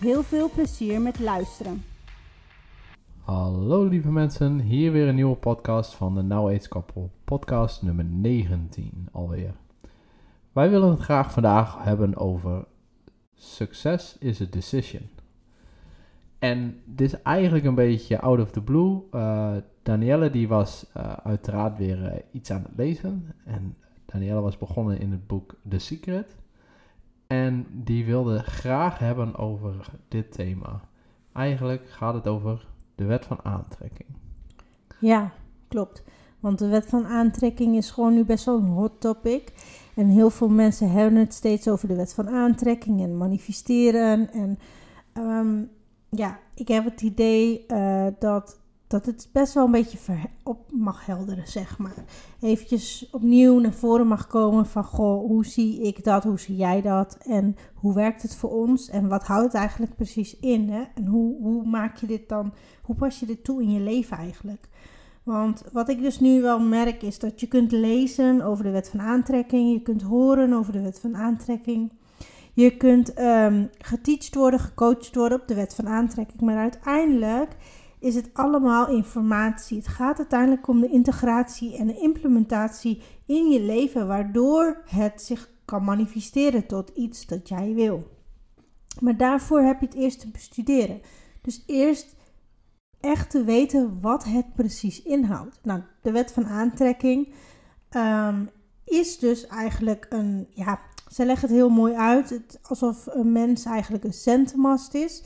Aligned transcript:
Heel 0.00 0.22
veel 0.22 0.50
plezier 0.50 1.00
met 1.00 1.20
luisteren. 1.20 1.84
Hallo 3.20 3.84
lieve 3.84 4.10
mensen, 4.10 4.60
hier 4.60 4.92
weer 4.92 5.08
een 5.08 5.14
nieuwe 5.14 5.36
podcast 5.36 5.94
van 5.94 6.14
de 6.14 6.22
Now 6.22 6.48
Age 6.48 6.68
Couple, 6.68 7.08
podcast 7.24 7.82
nummer 7.82 8.04
19 8.04 9.08
alweer. 9.12 9.54
Wij 10.52 10.70
willen 10.70 10.90
het 10.90 11.00
graag 11.00 11.32
vandaag 11.32 11.84
hebben 11.84 12.16
over 12.16 12.64
success 13.34 14.18
is 14.18 14.40
a 14.40 14.46
decision. 14.50 15.08
En 16.38 16.80
dit 16.84 17.12
is 17.12 17.22
eigenlijk 17.22 17.64
een 17.64 17.74
beetje 17.74 18.20
out 18.20 18.40
of 18.40 18.50
the 18.50 18.62
blue. 18.62 19.02
Uh, 19.12 19.56
Danielle 19.82 20.30
die 20.30 20.48
was 20.48 20.86
uh, 20.96 21.12
uiteraard 21.12 21.78
weer 21.78 22.02
uh, 22.02 22.12
iets 22.32 22.50
aan 22.50 22.62
het 22.62 22.76
lezen. 22.76 23.34
En 23.44 23.76
Danielle 24.06 24.40
was 24.40 24.58
begonnen 24.58 25.00
in 25.00 25.10
het 25.10 25.26
boek 25.26 25.54
The 25.68 25.78
Secret. 25.78 26.36
En 27.26 27.66
die 27.70 28.04
wilde 28.04 28.38
graag 28.38 28.98
hebben 28.98 29.36
over 29.36 29.74
dit 30.08 30.32
thema. 30.32 30.80
Eigenlijk 31.32 31.90
gaat 31.90 32.14
het 32.14 32.26
over 32.26 32.66
de 32.94 33.04
wet 33.04 33.24
van 33.24 33.38
aantrekking. 33.42 34.08
Ja, 35.00 35.32
klopt. 35.68 36.04
Want 36.40 36.58
de 36.58 36.68
wet 36.68 36.86
van 36.86 37.06
aantrekking 37.06 37.76
is 37.76 37.90
gewoon 37.90 38.14
nu 38.14 38.24
best 38.24 38.44
wel 38.44 38.58
een 38.58 38.66
hot 38.66 39.00
topic. 39.00 39.52
En 39.94 40.08
heel 40.08 40.30
veel 40.30 40.48
mensen 40.48 40.90
hebben 40.90 41.20
het 41.20 41.34
steeds 41.34 41.68
over 41.68 41.88
de 41.88 41.96
wet 41.96 42.14
van 42.14 42.28
aantrekking 42.28 43.02
en 43.02 43.16
manifesteren. 43.16 44.32
En 44.32 44.58
um, 45.16 45.70
ja, 46.10 46.38
ik 46.54 46.68
heb 46.68 46.84
het 46.84 47.02
idee 47.02 47.64
uh, 47.68 48.06
dat, 48.18 48.60
dat 48.86 49.06
het 49.06 49.28
best 49.32 49.54
wel 49.54 49.64
een 49.64 49.70
beetje 49.70 49.98
op 50.42 50.65
mag 50.78 51.06
helderen, 51.06 51.46
zeg 51.48 51.78
maar. 51.78 52.04
Eventjes 52.40 53.08
opnieuw 53.12 53.58
naar 53.58 53.72
voren 53.72 54.06
mag 54.06 54.26
komen 54.26 54.66
van, 54.66 54.84
goh, 54.84 55.26
hoe 55.26 55.46
zie 55.46 55.82
ik 55.82 56.04
dat, 56.04 56.24
hoe 56.24 56.40
zie 56.40 56.56
jij 56.56 56.82
dat 56.82 57.18
en 57.20 57.56
hoe 57.74 57.94
werkt 57.94 58.22
het 58.22 58.36
voor 58.36 58.50
ons 58.50 58.88
en 58.88 59.08
wat 59.08 59.24
houdt 59.24 59.44
het 59.44 59.54
eigenlijk 59.54 59.96
precies 59.96 60.36
in? 60.36 60.70
Hè? 60.70 60.82
En 60.94 61.06
hoe, 61.06 61.36
hoe 61.42 61.66
maak 61.66 61.96
je 61.96 62.06
dit 62.06 62.28
dan, 62.28 62.52
hoe 62.82 62.96
pas 62.96 63.20
je 63.20 63.26
dit 63.26 63.44
toe 63.44 63.62
in 63.62 63.70
je 63.70 63.80
leven 63.80 64.16
eigenlijk? 64.16 64.68
Want 65.22 65.64
wat 65.72 65.88
ik 65.88 66.02
dus 66.02 66.20
nu 66.20 66.42
wel 66.42 66.60
merk 66.60 67.02
is 67.02 67.18
dat 67.18 67.40
je 67.40 67.46
kunt 67.46 67.72
lezen 67.72 68.42
over 68.42 68.64
de 68.64 68.70
wet 68.70 68.88
van 68.88 69.00
aantrekking, 69.00 69.72
je 69.72 69.82
kunt 69.82 70.02
horen 70.02 70.52
over 70.52 70.72
de 70.72 70.82
wet 70.82 71.00
van 71.00 71.16
aantrekking. 71.16 71.92
Je 72.52 72.76
kunt 72.76 73.18
um, 73.20 73.70
geteacht 73.78 74.34
worden, 74.34 74.60
gecoacht 74.60 75.14
worden 75.14 75.40
op 75.40 75.48
de 75.48 75.54
wet 75.54 75.74
van 75.74 75.88
aantrekking. 75.88 76.40
Maar 76.40 76.56
uiteindelijk 76.56 77.56
is 77.98 78.14
het 78.14 78.30
allemaal 78.32 78.88
informatie. 78.88 79.76
Het 79.76 79.88
gaat 79.88 80.18
uiteindelijk 80.18 80.68
om 80.68 80.80
de 80.80 80.88
integratie 80.88 81.76
en 81.76 81.86
de 81.86 81.98
implementatie 81.98 83.02
in 83.26 83.50
je 83.50 83.60
leven, 83.60 84.06
waardoor 84.06 84.82
het 84.86 85.22
zich 85.22 85.50
kan 85.64 85.84
manifesteren 85.84 86.66
tot 86.66 86.90
iets 86.94 87.26
dat 87.26 87.48
jij 87.48 87.74
wil. 87.74 88.14
Maar 89.00 89.16
daarvoor 89.16 89.60
heb 89.60 89.80
je 89.80 89.86
het 89.86 89.94
eerst 89.94 90.20
te 90.20 90.30
bestuderen. 90.30 91.00
Dus 91.42 91.62
eerst 91.66 92.16
echt 93.00 93.30
te 93.30 93.44
weten 93.44 94.00
wat 94.00 94.24
het 94.24 94.54
precies 94.54 95.02
inhoudt. 95.02 95.58
Nou, 95.62 95.82
de 96.02 96.12
wet 96.12 96.32
van 96.32 96.46
aantrekking 96.46 97.32
um, 97.90 98.48
is 98.84 99.18
dus 99.18 99.46
eigenlijk 99.46 100.06
een, 100.08 100.46
ja, 100.54 100.80
ze 101.08 101.24
leggen 101.24 101.48
het 101.48 101.56
heel 101.56 101.68
mooi 101.68 101.94
uit. 101.94 102.30
Het, 102.30 102.58
alsof 102.62 103.06
een 103.06 103.32
mens 103.32 103.64
eigenlijk 103.64 104.04
een 104.04 104.14
zendmast 104.14 104.94
is. 104.94 105.22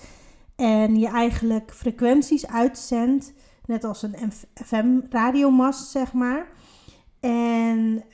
En 0.61 0.99
je 0.99 1.09
eigenlijk 1.09 1.73
frequenties 1.75 2.47
uitzendt. 2.47 3.33
Net 3.67 3.85
als 3.85 4.03
een 4.03 4.33
FM-radiomast, 4.65 5.91
zeg 5.91 6.13
maar. 6.13 6.47
En 7.21 8.05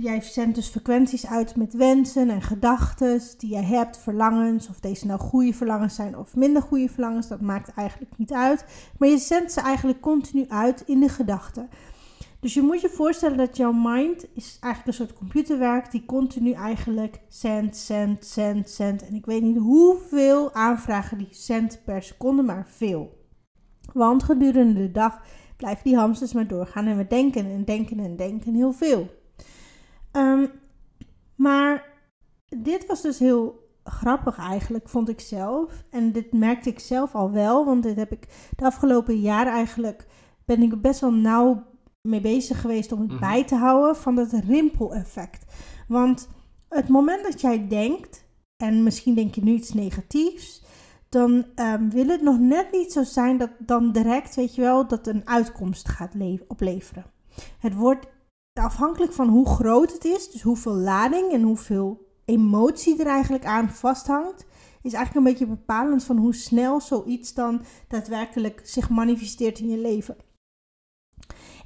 jij 0.00 0.20
zendt 0.20 0.54
dus 0.54 0.68
frequenties 0.68 1.26
uit 1.26 1.56
met 1.56 1.74
wensen 1.74 2.30
en 2.30 2.42
gedachten 2.42 3.20
die 3.38 3.50
je 3.50 3.62
hebt, 3.62 3.98
verlangens. 3.98 4.68
Of 4.68 4.80
deze 4.80 5.06
nou 5.06 5.20
goede 5.20 5.52
verlangens 5.54 5.94
zijn 5.94 6.18
of 6.18 6.36
minder 6.36 6.62
goede 6.62 6.88
verlangens, 6.88 7.28
dat 7.28 7.40
maakt 7.40 7.74
eigenlijk 7.74 8.18
niet 8.18 8.32
uit. 8.32 8.64
Maar 8.98 9.08
je 9.08 9.18
zendt 9.18 9.52
ze 9.52 9.60
eigenlijk 9.60 10.00
continu 10.00 10.44
uit 10.48 10.82
in 10.86 11.00
de 11.00 11.08
gedachten. 11.08 11.68
Dus 12.42 12.54
je 12.54 12.62
moet 12.62 12.80
je 12.80 12.88
voorstellen 12.88 13.36
dat 13.36 13.56
jouw 13.56 13.72
mind 13.72 14.26
is 14.34 14.58
eigenlijk 14.60 14.86
een 14.86 15.06
soort 15.06 15.18
computerwerk 15.18 15.90
die 15.90 16.04
continu 16.04 16.52
eigenlijk 16.52 17.20
zendt, 17.28 17.76
zendt, 17.76 18.26
zendt, 18.26 18.70
zendt. 18.70 19.06
En 19.06 19.14
ik 19.14 19.26
weet 19.26 19.42
niet 19.42 19.58
hoeveel 19.58 20.52
aanvragen 20.52 21.18
die 21.18 21.28
zendt 21.30 21.84
per 21.84 22.02
seconde, 22.02 22.42
maar 22.42 22.66
veel. 22.68 23.26
Want 23.92 24.22
gedurende 24.22 24.80
de 24.80 24.90
dag 24.90 25.22
blijven 25.56 25.84
die 25.84 25.96
hamsters 25.96 26.32
maar 26.32 26.46
doorgaan 26.46 26.86
en 26.86 26.96
we 26.96 27.06
denken 27.06 27.46
en 27.46 27.64
denken 27.64 27.98
en 27.98 28.16
denken 28.16 28.54
heel 28.54 28.72
veel. 28.72 29.10
Um, 30.12 30.50
maar 31.36 31.86
dit 32.48 32.86
was 32.86 33.02
dus 33.02 33.18
heel 33.18 33.68
grappig 33.84 34.38
eigenlijk, 34.38 34.88
vond 34.88 35.08
ik 35.08 35.20
zelf. 35.20 35.84
En 35.90 36.12
dit 36.12 36.32
merkte 36.32 36.68
ik 36.68 36.78
zelf 36.78 37.14
al 37.14 37.30
wel, 37.30 37.64
want 37.64 37.82
dit 37.82 37.96
heb 37.96 38.12
ik 38.12 38.50
de 38.56 38.64
afgelopen 38.64 39.20
jaren 39.20 39.52
eigenlijk, 39.52 40.06
ben 40.44 40.62
ik 40.62 40.80
best 40.80 41.00
wel 41.00 41.12
nauw 41.12 41.70
mee 42.02 42.20
bezig 42.20 42.60
geweest 42.60 42.92
om 42.92 43.00
het 43.00 43.10
mhm. 43.10 43.20
bij 43.20 43.44
te 43.44 43.54
houden 43.54 43.96
van 43.96 44.14
dat 44.14 44.32
rimpeleffect. 44.32 45.44
Want 45.88 46.28
het 46.68 46.88
moment 46.88 47.22
dat 47.22 47.40
jij 47.40 47.68
denkt, 47.68 48.24
en 48.56 48.82
misschien 48.82 49.14
denk 49.14 49.34
je 49.34 49.42
nu 49.42 49.52
iets 49.52 49.72
negatiefs, 49.72 50.64
dan 51.08 51.44
um, 51.56 51.90
wil 51.90 52.06
het 52.06 52.22
nog 52.22 52.38
net 52.38 52.72
niet 52.72 52.92
zo 52.92 53.02
zijn 53.02 53.38
dat 53.38 53.50
dan 53.58 53.92
direct, 53.92 54.34
weet 54.34 54.54
je 54.54 54.60
wel, 54.60 54.88
dat 54.88 55.06
een 55.06 55.28
uitkomst 55.28 55.88
gaat 55.88 56.14
opleveren. 56.46 57.04
Het 57.58 57.74
wordt 57.74 58.06
afhankelijk 58.52 59.12
van 59.12 59.28
hoe 59.28 59.46
groot 59.46 59.92
het 59.92 60.04
is, 60.04 60.30
dus 60.30 60.42
hoeveel 60.42 60.74
lading 60.74 61.32
en 61.32 61.42
hoeveel 61.42 62.06
emotie 62.24 63.00
er 63.00 63.06
eigenlijk 63.06 63.44
aan 63.44 63.70
vasthangt, 63.70 64.46
is 64.82 64.92
eigenlijk 64.92 65.26
een 65.26 65.32
beetje 65.32 65.54
bepalend 65.54 66.04
van 66.04 66.16
hoe 66.16 66.34
snel 66.34 66.80
zoiets 66.80 67.34
dan 67.34 67.62
daadwerkelijk 67.88 68.60
zich 68.64 68.90
manifesteert 68.90 69.58
in 69.58 69.68
je 69.68 69.78
leven. 69.78 70.16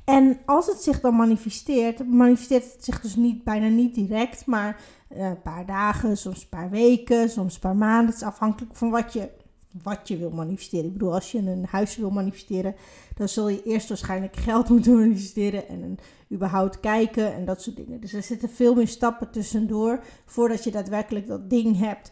En 0.07 0.39
als 0.45 0.67
het 0.67 0.83
zich 0.83 1.01
dan 1.01 1.17
manifesteert, 1.17 2.07
manifesteert 2.09 2.73
het 2.73 2.85
zich 2.85 3.01
dus 3.01 3.17
niet, 3.17 3.45
bijna 3.45 3.69
niet 3.69 3.95
direct, 3.95 4.47
maar 4.47 4.81
uh, 5.13 5.19
een 5.27 5.43
paar 5.43 5.67
dagen, 5.67 6.17
soms 6.17 6.43
een 6.43 6.49
paar 6.49 6.71
weken, 6.71 7.31
soms 7.31 7.55
een 7.55 7.61
paar 7.61 7.77
maanden. 7.77 8.07
Het 8.07 8.15
is 8.15 8.23
afhankelijk 8.23 8.77
van 8.77 8.91
wat 8.91 9.13
je, 9.13 9.29
wat 9.83 10.09
je 10.09 10.17
wil 10.17 10.31
manifesteren. 10.31 10.87
Ik 10.87 10.93
bedoel, 10.93 11.15
als 11.15 11.33
je 11.33 11.39
een 11.39 11.67
huis 11.71 11.97
wil 11.97 12.11
manifesteren, 12.11 12.75
dan 13.15 13.29
zul 13.29 13.49
je 13.49 13.63
eerst 13.63 13.89
waarschijnlijk 13.89 14.37
geld 14.37 14.69
moeten 14.71 14.95
manifesteren 14.95 15.69
en 15.69 15.99
überhaupt 16.33 16.81
kijken 16.81 17.35
en 17.35 17.45
dat 17.45 17.63
soort 17.63 17.77
dingen. 17.77 18.01
Dus 18.01 18.13
er 18.13 18.23
zitten 18.23 18.49
veel 18.49 18.75
meer 18.75 18.89
stappen 18.89 19.31
tussendoor 19.31 20.05
voordat 20.27 20.65
je 20.65 20.71
daadwerkelijk 20.71 21.27
dat 21.27 21.51
ding 21.51 21.79
hebt. 21.79 22.11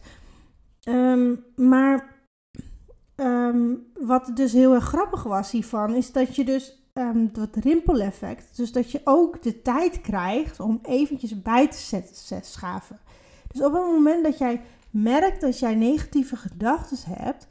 Um, 0.87 1.43
maar 1.55 2.15
um, 3.15 3.85
wat 3.93 4.31
dus 4.33 4.53
heel 4.53 4.73
erg 4.73 4.83
grappig 4.83 5.23
was 5.23 5.51
hiervan, 5.51 5.95
is 5.95 6.11
dat 6.11 6.35
je 6.35 6.43
dus 6.43 6.84
um, 6.97 7.29
dat 7.33 7.55
rimpeleffect. 7.55 8.57
Dus 8.57 8.71
dat 8.71 8.91
je 8.91 9.01
ook 9.03 9.41
de 9.41 9.61
tijd 9.61 10.01
krijgt 10.01 10.59
om 10.59 10.79
eventjes 10.81 11.41
bij 11.41 11.67
te 11.67 11.77
zetten, 11.77 12.43
schaven. 12.45 12.99
Dus 13.51 13.61
op 13.61 13.73
het 13.73 13.81
moment 13.81 14.23
dat 14.23 14.37
jij 14.37 14.61
merkt 14.89 15.41
dat 15.41 15.59
jij 15.59 15.75
negatieve 15.75 16.35
gedachten 16.35 16.97
hebt, 17.13 17.47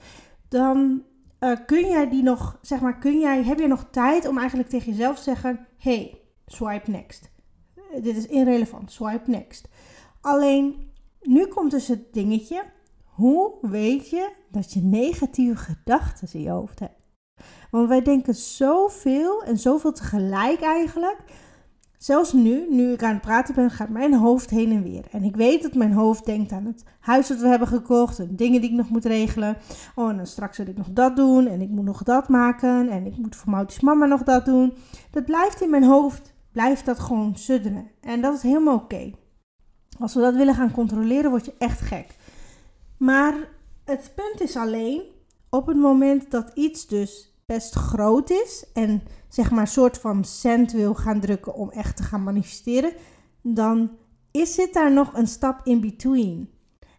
dan 0.49 1.03
uh, 1.41 1.57
kun 1.67 1.89
jij 1.89 2.09
die 2.09 2.23
nog, 2.23 2.59
zeg 2.63 2.81
maar, 2.81 2.99
kun 2.99 3.19
jij, 3.19 3.43
heb 3.43 3.59
je 3.59 3.67
nog 3.67 3.87
tijd 3.91 4.29
om 4.29 4.39
eigenlijk 4.39 4.69
tegen 4.69 4.93
jezelf 4.93 5.17
te 5.17 5.23
zeggen: 5.23 5.67
hey, 5.79 6.21
swipe 6.47 6.91
next. 6.91 7.31
Uh, 7.77 8.03
dit 8.03 8.17
is 8.17 8.27
irrelevant, 8.27 8.93
swipe 8.93 9.31
next. 9.31 9.69
Alleen, 10.21 10.93
nu 11.23 11.47
komt 11.47 11.71
dus 11.71 11.89
het 11.89 12.13
dingetje. 12.13 12.65
Hoe 13.05 13.53
weet 13.61 14.11
je 14.11 14.31
dat 14.51 14.73
je 14.73 14.81
negatieve 14.81 15.57
gedachten 15.57 16.29
in 16.33 16.41
je 16.41 16.51
hoofd 16.51 16.79
hebt? 16.79 17.04
Want 17.71 17.89
wij 17.89 18.03
denken 18.03 18.35
zoveel 18.35 19.43
en 19.43 19.59
zoveel 19.59 19.93
tegelijk 19.93 20.61
eigenlijk. 20.61 21.19
Zelfs 21.99 22.33
nu, 22.33 22.67
nu 22.71 22.93
ik 22.93 23.03
aan 23.03 23.13
het 23.13 23.21
praten 23.21 23.55
ben, 23.55 23.71
gaat 23.71 23.89
mijn 23.89 24.15
hoofd 24.15 24.51
heen 24.51 24.73
en 24.73 24.83
weer. 24.83 25.05
En 25.11 25.23
ik 25.23 25.37
weet 25.37 25.63
dat 25.63 25.75
mijn 25.75 25.93
hoofd 25.93 26.25
denkt 26.25 26.53
aan 26.53 26.65
het 26.65 26.85
huis 27.01 27.27
dat 27.27 27.41
we 27.41 27.47
hebben 27.49 27.69
gekocht. 27.69 28.19
En 28.19 28.37
dingen 28.37 28.61
die 28.61 28.71
ik 28.71 28.77
nog 28.77 28.89
moet 28.89 29.05
regelen. 29.05 29.57
Oh, 29.95 30.11
en 30.11 30.17
dan 30.17 30.27
straks 30.27 30.57
wil 30.57 30.67
ik 30.67 30.77
nog 30.77 30.91
dat 30.91 31.17
doen. 31.17 31.47
En 31.47 31.61
ik 31.61 31.69
moet 31.69 31.85
nog 31.85 32.03
dat 32.03 32.29
maken. 32.29 32.89
En 32.89 33.07
ik 33.07 33.17
moet 33.17 33.37
voor 33.37 33.51
Mautis 33.51 33.81
mama 33.81 34.07
nog 34.07 34.23
dat 34.23 34.45
doen. 34.45 34.75
Dat 35.11 35.25
blijft 35.25 35.61
in 35.61 35.71
mijn 35.71 35.85
hoofd, 35.85 36.35
blijft 36.53 36.85
dat 36.85 36.99
gewoon 36.99 37.37
sudderen. 37.37 37.91
En 38.01 38.21
dat 38.21 38.35
is 38.35 38.43
helemaal 38.43 38.77
oké. 38.77 39.13
Als 39.99 40.15
we 40.15 40.21
dat 40.21 40.35
willen 40.35 40.55
gaan 40.55 40.73
controleren, 40.73 41.31
word 41.31 41.45
je 41.45 41.55
echt 41.59 41.81
gek. 41.81 42.17
Maar 42.97 43.35
Het 43.85 44.13
punt 44.15 44.41
is 44.41 44.57
alleen, 44.57 45.03
op 45.55 45.67
het 45.67 45.77
moment 45.77 46.31
dat 46.31 46.51
iets 46.55 46.87
dus 46.87 47.39
best 47.47 47.75
groot 47.75 48.31
is 48.31 48.65
en 48.73 49.03
zeg 49.29 49.51
maar 49.51 49.61
een 49.61 49.67
soort 49.67 49.99
van 49.99 50.25
cent 50.25 50.73
wil 50.73 50.95
gaan 50.95 51.21
drukken 51.21 51.55
om 51.55 51.71
echt 51.71 51.97
te 51.97 52.03
gaan 52.03 52.23
manifesteren, 52.23 52.93
dan 53.43 53.91
is 54.31 54.55
zit 54.55 54.75
daar 54.75 54.93
nog 54.93 55.15
een 55.15 55.27
stap 55.27 55.61
in 55.65 55.81
between. 55.81 56.51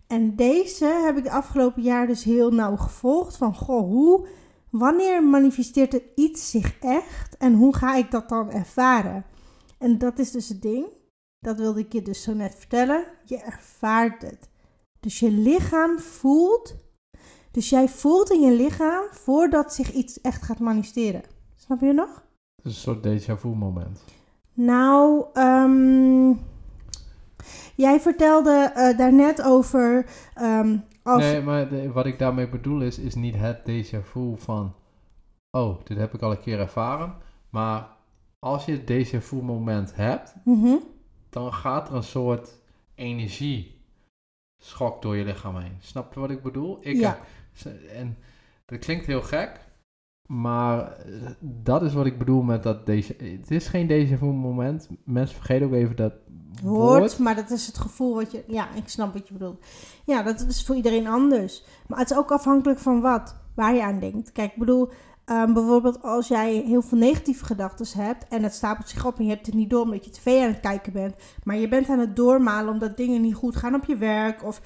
En 0.07 0.35
deze 0.35 0.85
heb 0.85 1.17
ik 1.17 1.23
de 1.23 1.31
afgelopen 1.31 1.81
jaar 1.81 2.07
dus 2.07 2.23
heel 2.23 2.51
nauw 2.51 2.75
gevolgd 2.75 3.37
van 3.37 3.55
goh, 3.55 3.87
hoe, 3.87 4.27
wanneer 4.69 5.23
manifesteert 5.23 5.93
er 5.93 6.03
iets 6.15 6.49
zich 6.49 6.79
echt 6.79 7.37
en 7.37 7.53
hoe 7.53 7.75
ga 7.75 7.95
ik 7.95 8.11
dat 8.11 8.29
dan 8.29 8.51
ervaren? 8.51 9.25
En 9.77 9.97
dat 9.97 10.19
is 10.19 10.31
dus 10.31 10.49
het 10.49 10.61
ding, 10.61 10.85
dat 11.39 11.57
wilde 11.57 11.79
ik 11.79 11.93
je 11.93 12.01
dus 12.01 12.21
zo 12.21 12.33
net 12.33 12.55
vertellen, 12.55 13.05
je 13.23 13.37
ervaart 13.37 14.21
het. 14.21 14.49
Dus 14.99 15.19
je 15.19 15.31
lichaam 15.31 15.99
voelt 15.99 16.84
dus 17.55 17.69
jij 17.69 17.87
voelt 17.87 18.31
in 18.31 18.41
je 18.41 18.51
lichaam 18.51 19.03
voordat 19.11 19.73
zich 19.73 19.91
iets 19.91 20.21
echt 20.21 20.41
gaat 20.43 20.59
manifesteren. 20.59 21.21
Snap 21.55 21.79
je 21.79 21.93
nog? 21.93 22.23
Het 22.55 22.65
is 22.65 22.71
een 22.75 22.81
soort 22.81 23.05
déjà 23.07 23.39
vu 23.39 23.47
moment. 23.47 24.03
Nou, 24.53 25.25
ehm, 25.33 26.33
jij 27.75 27.99
vertelde 27.99 28.73
uh, 28.75 28.97
daarnet 28.97 29.41
over. 29.41 30.05
Um, 30.41 30.83
als... 31.03 31.21
Nee, 31.21 31.41
maar 31.41 31.91
wat 31.93 32.05
ik 32.05 32.19
daarmee 32.19 32.49
bedoel 32.49 32.81
is, 32.81 32.99
is 32.99 33.15
niet 33.15 33.35
het 33.35 33.59
déjà 33.59 34.03
vu 34.03 34.37
van. 34.37 34.73
Oh, 35.51 35.79
dit 35.83 35.97
heb 35.97 36.13
ik 36.13 36.21
al 36.21 36.31
een 36.31 36.41
keer 36.41 36.59
ervaren. 36.59 37.15
Maar 37.49 37.87
als 38.39 38.65
je 38.65 38.71
het 38.71 38.91
déjà 38.91 39.23
vu 39.23 39.41
moment 39.41 39.95
hebt, 39.95 40.35
mhm. 40.43 40.75
dan 41.29 41.53
gaat 41.53 41.89
er 41.89 41.95
een 41.95 42.03
soort 42.03 42.59
energie 42.95 43.81
schok 44.57 45.01
door 45.01 45.15
je 45.15 45.23
lichaam 45.23 45.57
heen. 45.57 45.77
Snap 45.79 46.13
je 46.13 46.19
wat 46.19 46.29
ik 46.29 46.43
bedoel? 46.43 46.77
Ik, 46.81 46.95
ja. 46.95 47.17
En 47.93 48.17
dat 48.65 48.79
klinkt 48.79 49.05
heel 49.05 49.21
gek, 49.21 49.59
maar 50.25 50.91
eh, 50.91 51.11
dat 51.39 51.81
is 51.81 51.93
wat 51.93 52.05
ik 52.05 52.17
bedoel 52.17 52.41
met 52.41 52.63
dat 52.63 52.85
deze. 52.85 53.15
Het 53.17 53.51
is 53.51 53.67
geen 53.67 53.87
deze 53.87 54.25
moment. 54.25 54.89
Mensen 55.03 55.35
vergeten 55.35 55.67
ook 55.67 55.73
even 55.73 55.95
dat 55.95 56.13
woord, 56.63 56.99
woord. 56.99 57.19
Maar 57.19 57.35
dat 57.35 57.51
is 57.51 57.67
het 57.67 57.77
gevoel 57.77 58.15
wat 58.15 58.31
je. 58.31 58.43
Ja, 58.47 58.73
ik 58.73 58.87
snap 58.87 59.13
wat 59.13 59.27
je 59.27 59.33
bedoelt. 59.33 59.65
Ja, 60.05 60.23
dat 60.23 60.45
is 60.47 60.65
voor 60.65 60.75
iedereen 60.75 61.07
anders. 61.07 61.63
Maar 61.87 61.99
het 61.99 62.11
is 62.11 62.17
ook 62.17 62.31
afhankelijk 62.31 62.79
van 62.79 63.01
wat, 63.01 63.35
waar 63.55 63.75
je 63.75 63.83
aan 63.83 63.99
denkt. 63.99 64.31
Kijk, 64.31 64.51
ik 64.51 64.59
bedoel. 64.59 64.89
Um, 65.31 65.53
bijvoorbeeld 65.53 66.01
als 66.01 66.27
jij 66.27 66.63
heel 66.65 66.81
veel 66.81 66.97
negatieve 66.97 67.45
gedachten 67.45 68.01
hebt 68.01 68.27
en 68.27 68.43
het 68.43 68.53
stapelt 68.53 68.89
zich 68.89 69.05
op 69.05 69.17
en 69.17 69.23
je 69.23 69.29
hebt 69.29 69.45
het 69.45 69.55
niet 69.55 69.69
door 69.69 69.81
omdat 69.81 70.05
je 70.05 70.11
tv 70.11 70.41
aan 70.41 70.47
het 70.47 70.59
kijken 70.59 70.93
bent, 70.93 71.15
maar 71.43 71.55
je 71.55 71.67
bent 71.67 71.89
aan 71.89 71.99
het 71.99 72.15
doormalen 72.15 72.73
omdat 72.73 72.97
dingen 72.97 73.21
niet 73.21 73.35
goed 73.35 73.55
gaan 73.55 73.75
op 73.75 73.85
je 73.85 73.95
werk 73.95 74.43
of 74.43 74.61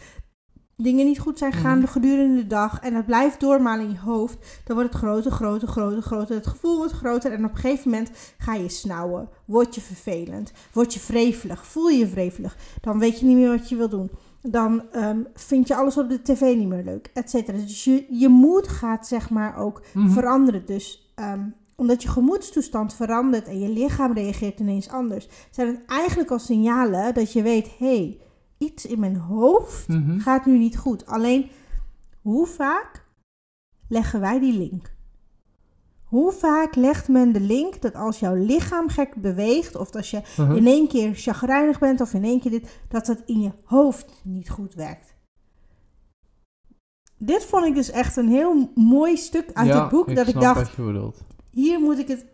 dingen 0.81 1.05
niet 1.05 1.19
goed 1.19 1.37
zijn 1.37 1.51
gegaan 1.51 1.79
mm. 1.79 1.87
gedurende 1.87 2.35
de 2.35 2.47
dag 2.47 2.79
en 2.79 2.93
het 2.93 3.05
blijft 3.05 3.39
doormalen 3.39 3.85
in 3.85 3.91
je 3.91 3.99
hoofd, 3.99 4.37
dan 4.63 4.75
wordt 4.75 4.91
het 4.91 5.01
groter, 5.01 5.31
groter, 5.31 5.67
groter, 5.67 6.01
groter. 6.01 6.35
Het 6.35 6.47
gevoel 6.47 6.77
wordt 6.77 6.93
groter 6.93 7.31
en 7.31 7.45
op 7.45 7.51
een 7.51 7.57
gegeven 7.57 7.89
moment 7.91 8.11
ga 8.37 8.53
je 8.53 8.69
snauwen. 8.69 9.29
Word 9.45 9.75
je 9.75 9.81
vervelend, 9.81 10.51
word 10.73 10.93
je 10.93 10.99
vrevelig, 10.99 11.65
voel 11.65 11.87
je 11.87 11.97
je 11.97 12.07
vrevelig, 12.07 12.57
dan 12.81 12.99
weet 12.99 13.19
je 13.19 13.25
niet 13.25 13.37
meer 13.37 13.57
wat 13.57 13.69
je 13.69 13.75
wil 13.75 13.89
doen. 13.89 14.09
Dan 14.41 14.81
um, 14.95 15.27
vind 15.33 15.67
je 15.67 15.75
alles 15.75 15.97
op 15.97 16.09
de 16.09 16.21
tv 16.21 16.55
niet 16.55 16.67
meer 16.67 16.83
leuk, 16.83 17.09
et 17.13 17.29
cetera. 17.29 17.57
Dus 17.57 17.83
je, 17.83 18.05
je 18.09 18.27
moed 18.27 18.67
gaat 18.67 19.07
zeg 19.07 19.29
maar 19.29 19.57
ook 19.57 19.81
mhm. 19.93 20.09
veranderen. 20.09 20.65
Dus 20.65 21.13
um, 21.15 21.53
omdat 21.75 22.03
je 22.03 22.09
gemoedstoestand 22.09 22.93
verandert 22.93 23.47
en 23.47 23.59
je 23.59 23.69
lichaam 23.69 24.13
reageert 24.13 24.59
ineens 24.59 24.89
anders, 24.89 25.27
zijn 25.51 25.67
het 25.67 25.79
eigenlijk 25.85 26.31
al 26.31 26.39
signalen 26.39 27.13
dat 27.13 27.33
je 27.33 27.41
weet, 27.41 27.67
hé, 27.77 27.95
hey, 27.95 28.17
iets 28.59 28.85
in 28.85 29.00
mijn 29.00 29.15
hoofd 29.15 29.88
mhm. 29.88 30.19
gaat 30.19 30.45
nu 30.45 30.57
niet 30.57 30.77
goed. 30.77 31.06
Alleen, 31.06 31.50
hoe 32.21 32.47
vaak 32.47 33.06
leggen 33.88 34.19
wij 34.19 34.39
die 34.39 34.57
link? 34.57 34.97
Hoe 36.03 36.31
vaak 36.31 36.75
legt 36.75 37.07
men 37.07 37.31
de 37.31 37.39
link 37.39 37.81
dat 37.81 37.95
als 37.95 38.19
jouw 38.19 38.35
lichaam 38.35 38.89
gek 38.89 39.15
beweegt, 39.15 39.75
of 39.75 39.95
als 39.95 40.11
je 40.11 40.21
mhm. 40.38 40.56
in 40.56 40.67
één 40.67 40.88
keer 40.88 41.15
chagrijnig 41.15 41.79
bent, 41.79 42.01
of 42.01 42.13
in 42.13 42.23
één 42.23 42.39
keer 42.39 42.51
dit, 42.51 42.81
dat 42.88 43.07
het 43.07 43.23
in 43.25 43.41
je 43.41 43.51
hoofd 43.63 44.21
niet 44.23 44.50
goed 44.50 44.73
werkt? 44.73 45.17
Dit 47.17 47.45
vond 47.45 47.65
ik 47.65 47.75
dus 47.75 47.91
echt 47.91 48.15
een 48.17 48.29
heel 48.29 48.71
mooi 48.75 49.17
stuk 49.17 49.50
uit 49.53 49.73
het 49.73 49.89
boek. 49.89 50.15
dat 50.15 50.27
ik 50.27 50.39
dacht, 50.39 50.77
hier 51.51 51.79
moet 51.79 52.00
ik 52.00 52.07
het, 52.07 52.25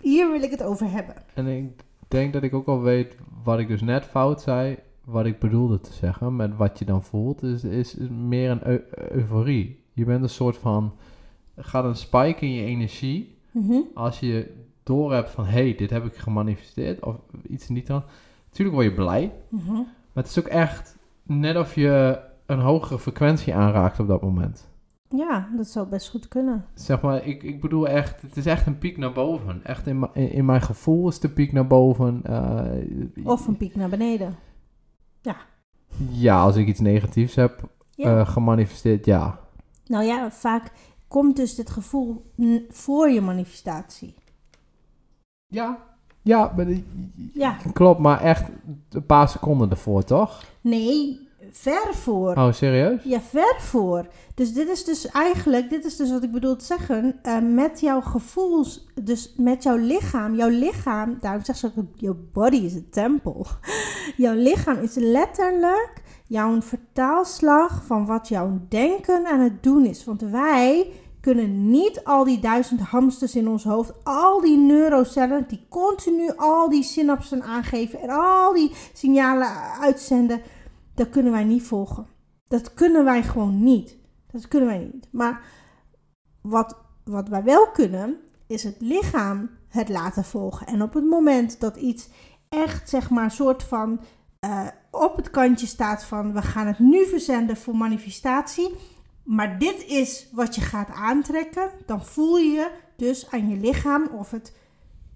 hier 0.00 0.30
wil 0.30 0.42
ik 0.42 0.50
het 0.50 0.62
over 0.62 0.90
hebben. 0.90 1.14
En 1.34 1.46
ik 1.46 1.84
denk 2.08 2.32
dat 2.32 2.42
ik 2.42 2.54
ook 2.54 2.66
al 2.66 2.80
weet 2.80 3.16
wat 3.44 3.58
ik 3.58 3.68
dus 3.68 3.80
net 3.80 4.04
fout 4.04 4.40
zei 4.40 4.78
wat 5.04 5.26
ik 5.26 5.38
bedoelde 5.38 5.80
te 5.80 5.92
zeggen 5.92 6.36
met 6.36 6.56
wat 6.56 6.78
je 6.78 6.84
dan 6.84 7.02
voelt, 7.02 7.42
is, 7.42 7.64
is, 7.64 7.96
meer 8.08 8.50
een 8.50 8.82
euforie. 9.12 9.82
Je 9.92 10.04
bent 10.04 10.22
een 10.22 10.28
soort 10.28 10.56
van, 10.56 10.92
gaat 11.56 11.84
een 11.84 11.96
spike 11.96 12.44
in 12.44 12.52
je 12.52 12.64
energie. 12.64 13.36
Mhm. 13.50 13.80
Als 13.94 14.20
je 14.20 14.54
door 14.82 15.12
hebt 15.12 15.30
van, 15.30 15.44
hey, 15.44 15.74
dit 15.74 15.90
heb 15.90 16.04
ik 16.04 16.16
gemanifesteerd, 16.16 17.04
of 17.04 17.16
iets 17.48 17.68
niet 17.68 17.86
dan. 17.86 18.02
Natuurlijk 18.48 18.76
word 18.76 18.88
je 18.88 18.94
blij, 18.94 19.32
mhm. 19.48 19.72
maar 19.72 19.84
het 20.22 20.26
is 20.26 20.38
ook 20.38 20.46
echt 20.46 20.96
net 21.22 21.56
of 21.56 21.74
je 21.74 22.20
een 22.46 22.60
hogere 22.60 22.98
frequentie 22.98 23.54
aanraakt 23.54 24.00
op 24.00 24.06
dat 24.06 24.22
moment. 24.22 24.68
Ja, 25.08 25.48
dat 25.56 25.66
zou 25.66 25.88
best 25.88 26.10
goed 26.10 26.28
kunnen. 26.28 26.64
Zeg 26.74 27.00
maar, 27.00 27.26
ik, 27.26 27.42
ik 27.42 27.60
bedoel 27.60 27.88
echt, 27.88 28.22
het 28.22 28.36
is 28.36 28.46
echt 28.46 28.66
een 28.66 28.78
piek 28.78 28.96
naar 28.96 29.12
boven. 29.12 29.60
Echt 29.64 29.86
in, 29.86 30.08
in, 30.12 30.32
in 30.32 30.44
mijn 30.44 30.62
gevoel 30.62 31.08
is 31.08 31.20
de 31.20 31.28
piek 31.28 31.52
naar 31.52 31.66
boven. 31.66 32.22
Uh, 32.30 33.26
of 33.26 33.46
een 33.46 33.56
piek 33.56 33.76
naar 33.76 33.88
beneden. 33.88 34.36
Ja. 35.24 35.36
Ja, 36.10 36.42
als 36.42 36.56
ik 36.56 36.66
iets 36.66 36.80
negatiefs 36.80 37.34
heb 37.34 37.60
eh, 37.96 38.28
gemanifesteerd, 38.28 39.04
ja. 39.04 39.40
Nou 39.86 40.04
ja, 40.04 40.30
vaak 40.30 40.70
komt 41.08 41.36
dus 41.36 41.54
dit 41.54 41.70
gevoel 41.70 42.30
voor 42.68 43.10
je 43.10 43.20
manifestatie. 43.20 44.14
Ja, 45.46 45.78
ja, 46.22 46.54
ja, 47.32 47.56
klopt, 47.72 48.00
maar 48.00 48.20
echt 48.20 48.48
een 48.90 49.06
paar 49.06 49.28
seconden 49.28 49.70
ervoor, 49.70 50.04
toch? 50.04 50.44
Nee, 50.60 51.23
ver 51.50 51.94
voor. 51.94 52.36
Oh, 52.36 52.52
serieus? 52.52 53.02
Ja, 53.02 53.20
ver 53.20 53.56
voor. 53.58 54.06
Dus 54.34 54.52
dit 54.52 54.68
is 54.68 54.84
dus 54.84 55.06
eigenlijk, 55.06 55.70
dit 55.70 55.84
is 55.84 55.96
dus 55.96 56.10
wat 56.10 56.22
ik 56.22 56.32
bedoel 56.32 56.56
te 56.56 56.64
zeggen, 56.64 57.20
uh, 57.22 57.38
met 57.38 57.80
jouw 57.80 58.00
gevoels, 58.00 58.86
dus 59.02 59.34
met 59.36 59.62
jouw 59.62 59.76
lichaam. 59.76 60.34
Jouw 60.34 60.48
lichaam, 60.48 61.16
daarom 61.20 61.44
zeg 61.44 61.56
ze 61.56 61.70
ook, 61.76 61.84
jouw 61.94 62.16
body 62.32 62.56
is 62.56 62.74
een 62.74 62.90
tempel. 62.90 63.46
jouw 64.16 64.34
lichaam 64.34 64.76
is 64.78 64.94
letterlijk 64.94 66.02
jouw 66.26 66.60
vertaalslag 66.60 67.84
van 67.86 68.06
wat 68.06 68.28
jouw 68.28 68.60
denken 68.68 69.26
aan 69.26 69.40
het 69.40 69.62
doen 69.62 69.86
is. 69.86 70.04
Want 70.04 70.20
wij 70.20 70.86
kunnen 71.24 71.70
niet 71.70 72.04
al 72.04 72.24
die 72.24 72.38
duizend 72.38 72.80
hamsters 72.80 73.34
in 73.34 73.48
ons 73.48 73.64
hoofd, 73.64 73.92
al 74.02 74.40
die 74.40 74.56
neurocellen 74.56 75.44
die 75.48 75.66
continu 75.68 76.30
al 76.36 76.68
die 76.68 76.82
synapsen 76.82 77.42
aangeven 77.42 78.00
en 78.00 78.10
al 78.10 78.52
die 78.52 78.70
signalen 78.92 79.48
uitzenden 79.80 80.40
dat 80.94 81.08
kunnen 81.08 81.32
wij 81.32 81.44
niet 81.44 81.62
volgen. 81.62 82.06
Dat 82.48 82.74
kunnen 82.74 83.04
wij 83.04 83.22
gewoon 83.22 83.62
niet. 83.62 83.96
Dat 84.30 84.48
kunnen 84.48 84.68
wij 84.68 84.90
niet. 84.92 85.08
Maar 85.10 85.42
wat, 86.40 86.76
wat 87.04 87.28
wij 87.28 87.42
wel 87.42 87.70
kunnen, 87.70 88.16
is 88.46 88.62
het 88.62 88.76
lichaam 88.78 89.50
het 89.68 89.88
laten 89.88 90.24
volgen. 90.24 90.66
En 90.66 90.82
op 90.82 90.94
het 90.94 91.04
moment 91.04 91.60
dat 91.60 91.76
iets 91.76 92.08
echt, 92.48 92.88
zeg 92.88 93.10
maar, 93.10 93.30
soort 93.30 93.62
van 93.62 94.00
uh, 94.44 94.66
op 94.90 95.16
het 95.16 95.30
kantje 95.30 95.66
staat 95.66 96.04
van 96.04 96.32
we 96.32 96.42
gaan 96.42 96.66
het 96.66 96.78
nu 96.78 97.06
verzenden 97.06 97.56
voor 97.56 97.76
manifestatie. 97.76 98.74
Maar 99.24 99.58
dit 99.58 99.84
is 99.86 100.28
wat 100.32 100.54
je 100.54 100.60
gaat 100.60 100.90
aantrekken. 100.90 101.70
Dan 101.86 102.04
voel 102.04 102.36
je 102.36 102.70
dus 102.96 103.30
aan 103.30 103.48
je 103.48 103.56
lichaam 103.56 104.06
of 104.06 104.30
het 104.30 104.56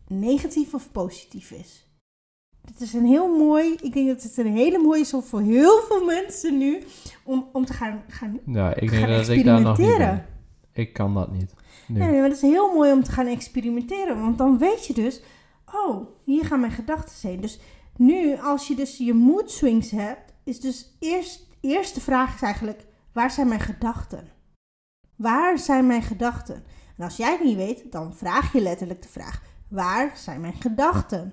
negatief 0.06 0.75
of 0.75 0.92
positief 0.92 1.50
is. 1.50 1.88
Het 2.73 2.81
is 2.81 2.93
een 2.93 3.07
heel 3.07 3.37
mooi, 3.37 3.77
ik 3.83 3.93
denk 3.93 4.09
dat 4.09 4.23
het 4.23 4.37
een 4.37 4.57
hele 4.57 4.79
mooie 4.79 5.01
is 5.01 5.15
voor 5.21 5.41
heel 5.41 5.81
veel 5.89 6.05
mensen 6.05 6.59
nu 6.59 6.83
om, 7.25 7.49
om 7.53 7.65
te 7.65 7.73
gaan, 7.73 8.03
gaan 8.09 8.39
Ja, 8.47 8.75
ik 8.75 8.91
denk 8.91 9.07
dat 9.09 9.29
ik 9.29 9.45
daar 9.45 9.61
nog 9.61 9.79
niet 9.79 9.97
ben. 9.97 10.27
Ik 10.73 10.93
kan 10.93 11.15
dat 11.15 11.33
niet. 11.33 11.55
Nee, 11.87 12.13
maar 12.13 12.23
het 12.23 12.37
is 12.37 12.41
heel 12.41 12.75
mooi 12.75 12.93
om 12.93 13.03
te 13.03 13.11
gaan 13.11 13.27
experimenteren, 13.27 14.21
want 14.21 14.39
dan 14.39 14.59
weet 14.59 14.87
je 14.87 14.95
dus, 14.95 15.21
oh, 15.75 16.07
hier 16.25 16.45
gaan 16.45 16.61
mijn 16.61 16.73
gedachten 16.73 17.29
heen. 17.29 17.41
Dus 17.41 17.61
nu, 17.97 18.39
als 18.41 18.69
je 18.69 18.75
dus 18.75 18.97
je 18.97 19.15
mood 19.15 19.51
swings 19.51 19.91
hebt, 19.91 20.33
is 20.45 20.61
dus 20.61 20.97
eerst, 20.99 21.47
eerste 21.61 22.01
vraag 22.01 22.35
is 22.35 22.43
eigenlijk, 22.43 22.85
waar 23.13 23.31
zijn 23.31 23.49
mijn 23.49 23.61
gedachten? 23.61 24.29
Waar 25.17 25.59
zijn 25.59 25.87
mijn 25.87 26.03
gedachten? 26.03 26.65
En 26.97 27.05
als 27.05 27.17
jij 27.17 27.33
het 27.33 27.45
niet 27.45 27.57
weet, 27.57 27.93
dan 27.93 28.15
vraag 28.15 28.53
je 28.53 28.61
letterlijk 28.61 29.03
de 29.03 29.09
vraag, 29.09 29.43
waar 29.69 30.13
zijn 30.15 30.41
mijn 30.41 30.61
gedachten? 30.61 31.33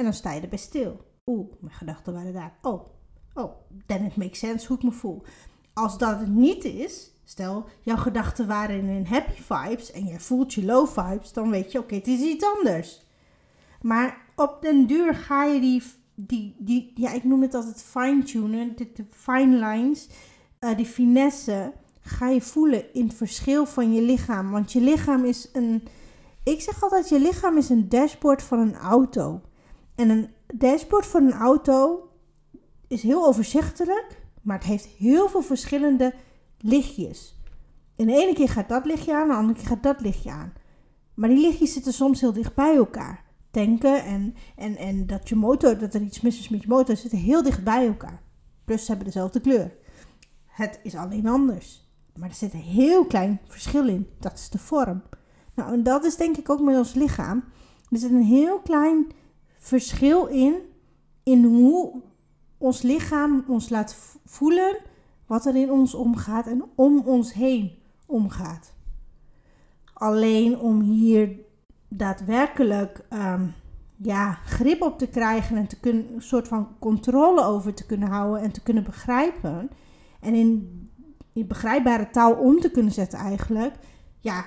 En 0.00 0.06
dan 0.06 0.14
sta 0.14 0.32
je 0.32 0.40
erbij 0.40 0.58
stil. 0.58 1.00
Oeh, 1.26 1.52
mijn 1.60 1.74
gedachten 1.74 2.12
waren 2.12 2.32
daar. 2.32 2.58
Oh, 2.62 2.88
oh, 3.34 3.52
then 3.86 4.04
it 4.04 4.16
makes 4.16 4.38
sense 4.38 4.66
hoe 4.66 4.76
ik 4.76 4.82
me 4.82 4.92
voel. 4.92 5.22
Als 5.72 5.98
dat 5.98 6.20
het 6.20 6.28
niet 6.28 6.64
is, 6.64 7.10
stel 7.24 7.64
jouw 7.80 7.96
gedachten 7.96 8.46
waren 8.46 8.88
in 8.88 9.04
happy 9.04 9.40
vibes 9.42 9.92
en 9.92 10.04
jij 10.04 10.20
voelt 10.20 10.54
je 10.54 10.64
low 10.64 10.88
vibes, 10.88 11.32
dan 11.32 11.50
weet 11.50 11.72
je, 11.72 11.78
oké, 11.78 11.94
het 11.94 12.06
is 12.06 12.20
iets 12.20 12.44
anders. 12.44 13.02
Maar 13.82 14.18
op 14.36 14.58
den 14.60 14.86
duur 14.86 15.14
ga 15.14 15.44
je 15.44 15.60
die, 15.60 15.82
die, 16.14 16.56
die 16.58 16.92
ja, 16.94 17.12
ik 17.12 17.24
noem 17.24 17.42
het 17.42 17.54
altijd 17.54 17.82
fine-tunen, 17.82 18.76
de, 18.76 18.92
de 18.94 19.04
fine 19.10 19.66
lines, 19.66 20.08
eh, 20.58 20.76
die 20.76 20.86
finesse 20.86 21.72
ga 22.00 22.28
je 22.28 22.40
voelen 22.40 22.94
in 22.94 23.06
het 23.06 23.16
verschil 23.16 23.66
van 23.66 23.92
je 23.94 24.02
lichaam. 24.02 24.50
Want 24.50 24.72
je 24.72 24.80
lichaam 24.80 25.24
is 25.24 25.48
een. 25.52 25.82
Ik 26.44 26.60
zeg 26.60 26.82
altijd: 26.82 27.08
je 27.08 27.20
lichaam 27.20 27.56
is 27.56 27.68
een 27.68 27.88
dashboard 27.88 28.42
van 28.42 28.58
een 28.58 28.76
auto. 28.76 29.40
En 30.00 30.10
een 30.10 30.28
dashboard 30.54 31.06
van 31.06 31.26
een 31.26 31.32
auto 31.32 32.08
is 32.88 33.02
heel 33.02 33.26
overzichtelijk, 33.26 34.22
maar 34.42 34.58
het 34.58 34.66
heeft 34.66 34.84
heel 34.84 35.28
veel 35.28 35.42
verschillende 35.42 36.14
lichtjes. 36.58 37.40
En 37.96 38.06
de 38.06 38.12
ene 38.12 38.34
keer 38.34 38.48
gaat 38.48 38.68
dat 38.68 38.84
lichtje 38.84 39.14
aan, 39.14 39.28
de 39.28 39.34
andere 39.34 39.58
keer 39.58 39.68
gaat 39.68 39.82
dat 39.82 40.00
lichtje 40.00 40.30
aan. 40.30 40.52
Maar 41.14 41.28
die 41.28 41.40
lichtjes 41.40 41.72
zitten 41.72 41.92
soms 41.92 42.20
heel 42.20 42.32
dicht 42.32 42.54
bij 42.54 42.76
elkaar. 42.76 43.24
Tanken 43.50 44.04
en, 44.04 44.34
en, 44.56 44.76
en 44.76 45.06
dat 45.06 45.28
je 45.28 45.34
motor, 45.34 45.78
dat 45.78 45.94
er 45.94 46.00
iets 46.00 46.20
mis 46.20 46.38
is 46.38 46.48
met 46.48 46.62
je 46.62 46.68
motor, 46.68 46.96
zitten 46.96 47.18
heel 47.18 47.42
dicht 47.42 47.64
bij 47.64 47.86
elkaar. 47.86 48.22
Plus 48.64 48.80
ze 48.80 48.88
hebben 48.88 49.06
dezelfde 49.06 49.40
kleur. 49.40 49.76
Het 50.46 50.80
is 50.82 50.94
alleen 50.94 51.26
anders. 51.26 51.88
Maar 52.16 52.28
er 52.28 52.34
zit 52.34 52.52
een 52.52 52.60
heel 52.60 53.04
klein 53.04 53.40
verschil 53.46 53.88
in. 53.88 54.08
Dat 54.18 54.32
is 54.32 54.50
de 54.50 54.58
vorm. 54.58 55.02
Nou, 55.54 55.72
en 55.72 55.82
dat 55.82 56.04
is 56.04 56.16
denk 56.16 56.36
ik 56.36 56.50
ook 56.50 56.60
met 56.60 56.76
ons 56.76 56.94
lichaam. 56.94 57.44
Er 57.90 57.98
zit 57.98 58.10
een 58.10 58.22
heel 58.22 58.60
klein 58.60 59.06
verschil 59.60 60.26
in, 60.26 60.54
in 61.22 61.44
hoe 61.44 62.02
ons 62.58 62.82
lichaam 62.82 63.44
ons 63.48 63.68
laat 63.68 63.96
voelen 64.24 64.76
wat 65.26 65.46
er 65.46 65.56
in 65.56 65.70
ons 65.70 65.94
omgaat 65.94 66.46
en 66.46 66.64
om 66.74 67.00
ons 67.04 67.32
heen 67.32 67.72
omgaat. 68.06 68.74
Alleen 69.92 70.58
om 70.58 70.80
hier 70.80 71.38
daadwerkelijk 71.88 73.06
um, 73.12 73.54
ja, 73.96 74.32
grip 74.32 74.82
op 74.82 74.98
te 74.98 75.06
krijgen 75.06 75.56
en 75.56 75.66
te 75.66 75.80
kunnen, 75.80 76.14
een 76.14 76.22
soort 76.22 76.48
van 76.48 76.68
controle 76.78 77.44
over 77.44 77.74
te 77.74 77.86
kunnen 77.86 78.08
houden 78.08 78.42
en 78.42 78.52
te 78.52 78.62
kunnen 78.62 78.84
begrijpen. 78.84 79.70
En 80.20 80.34
in, 80.34 80.90
in 81.32 81.46
begrijpbare 81.46 82.10
taal 82.10 82.34
om 82.34 82.60
te 82.60 82.70
kunnen 82.70 82.92
zetten 82.92 83.18
eigenlijk. 83.18 83.74
Ja, 84.20 84.44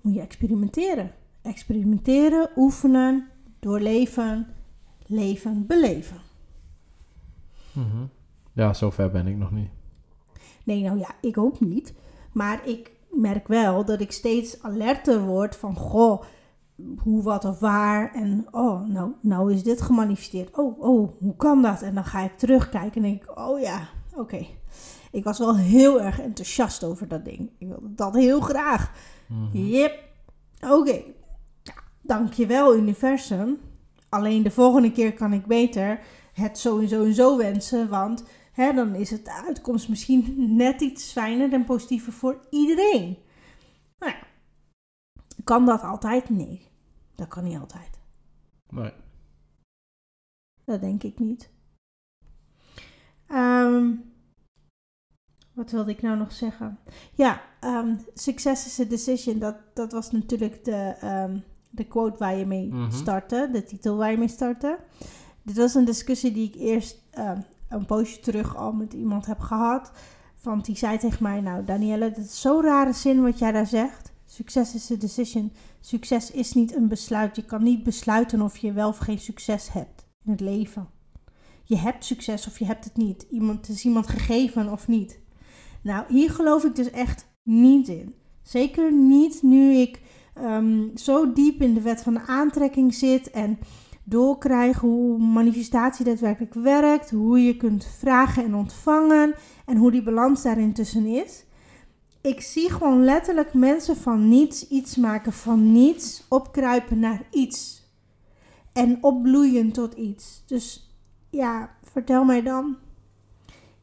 moet 0.00 0.14
je 0.14 0.20
experimenteren. 0.20 1.12
Experimenteren, 1.42 2.50
oefenen, 2.56 3.28
doorleven, 3.60 4.46
leven, 5.06 5.66
beleven. 5.66 6.20
Mm 7.72 8.08
Ja, 8.52 8.74
zover 8.74 9.10
ben 9.10 9.26
ik 9.26 9.36
nog 9.36 9.50
niet. 9.50 9.70
Nee, 10.64 10.82
nou 10.82 10.98
ja, 10.98 11.10
ik 11.20 11.38
ook 11.38 11.60
niet. 11.60 11.94
Maar 12.32 12.68
ik 12.68 12.92
merk 13.10 13.48
wel 13.48 13.84
dat 13.84 14.00
ik 14.00 14.12
steeds 14.12 14.62
alerter 14.62 15.20
word 15.20 15.56
van, 15.56 15.76
goh, 15.76 16.22
hoe, 16.98 17.22
wat 17.22 17.44
of 17.44 17.58
waar. 17.58 18.14
En 18.14 18.46
oh, 18.50 18.88
nou, 18.88 19.12
nou 19.20 19.52
is 19.52 19.62
dit 19.62 19.82
gemanifesteerd. 19.82 20.58
Oh, 20.58 20.80
oh, 20.80 21.10
hoe 21.18 21.36
kan 21.36 21.62
dat? 21.62 21.82
En 21.82 21.94
dan 21.94 22.04
ga 22.04 22.20
ik 22.20 22.38
terugkijken 22.38 23.02
en 23.04 23.10
denk 23.10 23.22
ik, 23.22 23.38
oh 23.38 23.60
ja, 23.60 23.88
oké. 24.14 24.46
Ik 25.10 25.24
was 25.24 25.38
wel 25.38 25.56
heel 25.56 26.00
erg 26.00 26.20
enthousiast 26.20 26.84
over 26.84 27.08
dat 27.08 27.24
ding. 27.24 27.50
Ik 27.58 27.68
wilde 27.68 27.94
dat 27.94 28.14
heel 28.14 28.40
graag. 28.40 28.92
Mm 29.26 29.48
Yep, 29.52 30.04
oké. 30.60 30.74
Okay. 30.74 31.14
Dankjewel, 32.08 32.76
universum. 32.76 33.60
Alleen 34.08 34.42
de 34.42 34.50
volgende 34.50 34.92
keer 34.92 35.14
kan 35.14 35.32
ik 35.32 35.46
beter 35.46 36.00
het 36.32 36.58
zo 36.58 36.78
en 36.78 36.88
zo 36.88 37.04
en 37.04 37.14
zo 37.14 37.36
wensen. 37.36 37.88
Want 37.88 38.24
hè, 38.52 38.72
dan 38.72 38.94
is 38.94 39.10
het 39.10 39.24
de 39.24 39.32
uitkomst 39.46 39.88
misschien 39.88 40.34
net 40.56 40.80
iets 40.80 41.12
fijner 41.12 41.52
en 41.52 41.64
positiever 41.64 42.12
voor 42.12 42.46
iedereen. 42.50 43.18
Nou 43.98 44.12
ja, 44.12 44.26
kan 45.44 45.66
dat 45.66 45.82
altijd? 45.82 46.30
Nee, 46.30 46.68
dat 47.14 47.28
kan 47.28 47.44
niet 47.44 47.58
altijd. 47.58 47.98
Nee. 48.68 48.92
Dat 50.64 50.80
denk 50.80 51.02
ik 51.02 51.18
niet. 51.18 51.50
Um, 53.28 54.12
wat 55.52 55.70
wilde 55.70 55.90
ik 55.90 56.02
nou 56.02 56.18
nog 56.18 56.32
zeggen? 56.32 56.78
Ja, 57.14 57.42
um, 57.60 57.98
success 58.14 58.66
is 58.66 58.86
a 58.86 58.88
decision. 58.88 59.38
Dat, 59.38 59.56
dat 59.74 59.92
was 59.92 60.10
natuurlijk 60.10 60.64
de, 60.64 60.96
um, 61.04 61.44
de 61.78 61.86
quote 61.86 62.18
waar 62.18 62.36
je 62.36 62.46
mee 62.46 62.68
mm 62.72 62.90
startte. 62.90 63.48
De 63.52 63.64
titel 63.64 63.96
waar 63.96 64.10
je 64.10 64.18
mee 64.18 64.28
startte. 64.28 64.78
Dit 65.42 65.56
was 65.56 65.74
een 65.74 65.84
discussie 65.84 66.32
die 66.32 66.48
ik 66.48 66.54
eerst 66.54 67.02
um, 67.18 67.44
een 67.68 67.86
poosje 67.86 68.20
terug 68.20 68.56
al 68.56 68.72
met 68.72 68.92
iemand 68.92 69.26
heb 69.26 69.38
gehad. 69.38 69.92
Want 70.42 70.64
die 70.64 70.76
zei 70.76 70.98
tegen 70.98 71.22
mij, 71.22 71.40
nou 71.40 71.64
Danielle, 71.64 72.10
dat 72.10 72.24
is 72.24 72.40
zo'n 72.40 72.62
rare 72.62 72.92
zin 72.92 73.22
wat 73.22 73.38
jij 73.38 73.52
daar 73.52 73.66
zegt. 73.66 74.12
Succes 74.24 74.74
is 74.74 74.90
a 74.90 74.96
decision. 74.96 75.52
Succes 75.80 76.30
is 76.30 76.54
niet 76.54 76.74
een 76.74 76.88
besluit. 76.88 77.36
Je 77.36 77.44
kan 77.44 77.62
niet 77.62 77.82
besluiten 77.82 78.42
of 78.42 78.56
je 78.56 78.72
wel 78.72 78.88
of 78.88 78.98
geen 78.98 79.18
succes 79.18 79.72
hebt 79.72 80.06
in 80.24 80.30
het 80.30 80.40
leven. 80.40 80.88
Je 81.64 81.76
hebt 81.76 82.04
succes 82.04 82.46
of 82.46 82.58
je 82.58 82.64
hebt 82.64 82.84
het 82.84 82.96
niet. 82.96 83.26
Iemand, 83.30 83.66
het 83.66 83.76
is 83.76 83.84
iemand 83.84 84.08
gegeven 84.08 84.72
of 84.72 84.88
niet. 84.88 85.20
Nou, 85.82 86.04
hier 86.08 86.30
geloof 86.30 86.64
ik 86.64 86.74
dus 86.74 86.90
echt 86.90 87.26
niet 87.42 87.88
in. 87.88 88.14
Zeker 88.42 88.92
niet 88.92 89.42
nu 89.42 89.72
ik 89.74 90.00
um, 90.42 90.90
zo 90.96 91.32
diep 91.32 91.62
in 91.62 91.74
de 91.74 91.80
wet 91.80 92.02
van 92.02 92.14
de 92.14 92.26
aantrekking 92.26 92.94
zit 92.94 93.30
en 93.30 93.58
doorkrijg 94.04 94.78
hoe 94.78 95.18
manifestatie 95.18 96.04
daadwerkelijk 96.04 96.54
werkt, 96.54 97.10
hoe 97.10 97.42
je 97.42 97.56
kunt 97.56 97.84
vragen 97.98 98.44
en 98.44 98.54
ontvangen 98.54 99.34
en 99.66 99.76
hoe 99.76 99.90
die 99.90 100.02
balans 100.02 100.42
daarin 100.42 100.72
tussen 100.72 101.06
is. 101.06 101.44
Ik 102.20 102.40
zie 102.40 102.70
gewoon 102.70 103.04
letterlijk 103.04 103.54
mensen 103.54 103.96
van 103.96 104.28
niets 104.28 104.68
iets 104.68 104.96
maken, 104.96 105.32
van 105.32 105.72
niets 105.72 106.26
opkruipen 106.28 106.98
naar 106.98 107.22
iets 107.30 107.86
en 108.72 108.98
opbloeien 109.00 109.72
tot 109.72 109.94
iets. 109.94 110.42
Dus 110.46 110.96
ja, 111.30 111.76
vertel 111.82 112.24
mij 112.24 112.42
dan 112.42 112.76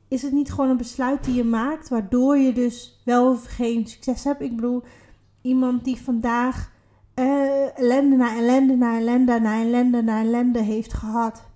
is 0.07 0.21
het 0.21 0.31
niet 0.31 0.51
gewoon 0.51 0.69
een 0.69 0.77
besluit 0.77 1.23
die 1.23 1.35
je 1.35 1.43
maakt, 1.43 1.89
waardoor 1.89 2.37
je 2.37 2.53
dus 2.53 3.01
wel 3.05 3.31
of 3.31 3.45
geen 3.45 3.87
succes 3.87 4.23
hebt? 4.23 4.41
Ik 4.41 4.55
bedoel, 4.55 4.83
iemand 5.45 5.83
die 5.83 6.01
vandaag 6.01 6.71
uh, 7.15 7.79
ellende 7.79 8.15
na 8.15 8.37
ellende 8.37 8.75
na 8.75 8.97
ellende 8.97 9.39
na 9.39 9.61
ellende 9.61 10.01
na 10.01 10.19
ellende 10.19 10.61
heeft 10.61 10.93
gehad. 10.93 11.47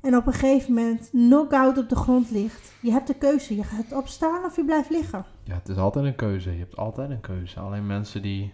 En 0.00 0.16
op 0.16 0.26
een 0.26 0.32
gegeven 0.32 0.74
moment 0.74 1.10
knock-out 1.10 1.78
op 1.78 1.88
de 1.88 1.96
grond 1.96 2.30
ligt. 2.30 2.72
Je 2.80 2.90
hebt 2.90 3.06
de 3.06 3.14
keuze. 3.14 3.56
Je 3.56 3.64
gaat 3.64 3.92
opstaan 3.92 4.44
of 4.44 4.56
je 4.56 4.64
blijft 4.64 4.90
liggen. 4.90 5.24
Ja, 5.44 5.54
het 5.54 5.68
is 5.68 5.76
altijd 5.76 6.04
een 6.04 6.14
keuze. 6.14 6.52
Je 6.52 6.58
hebt 6.58 6.76
altijd 6.76 7.10
een 7.10 7.20
keuze. 7.20 7.60
Alleen 7.60 7.86
mensen 7.86 8.22
die 8.22 8.52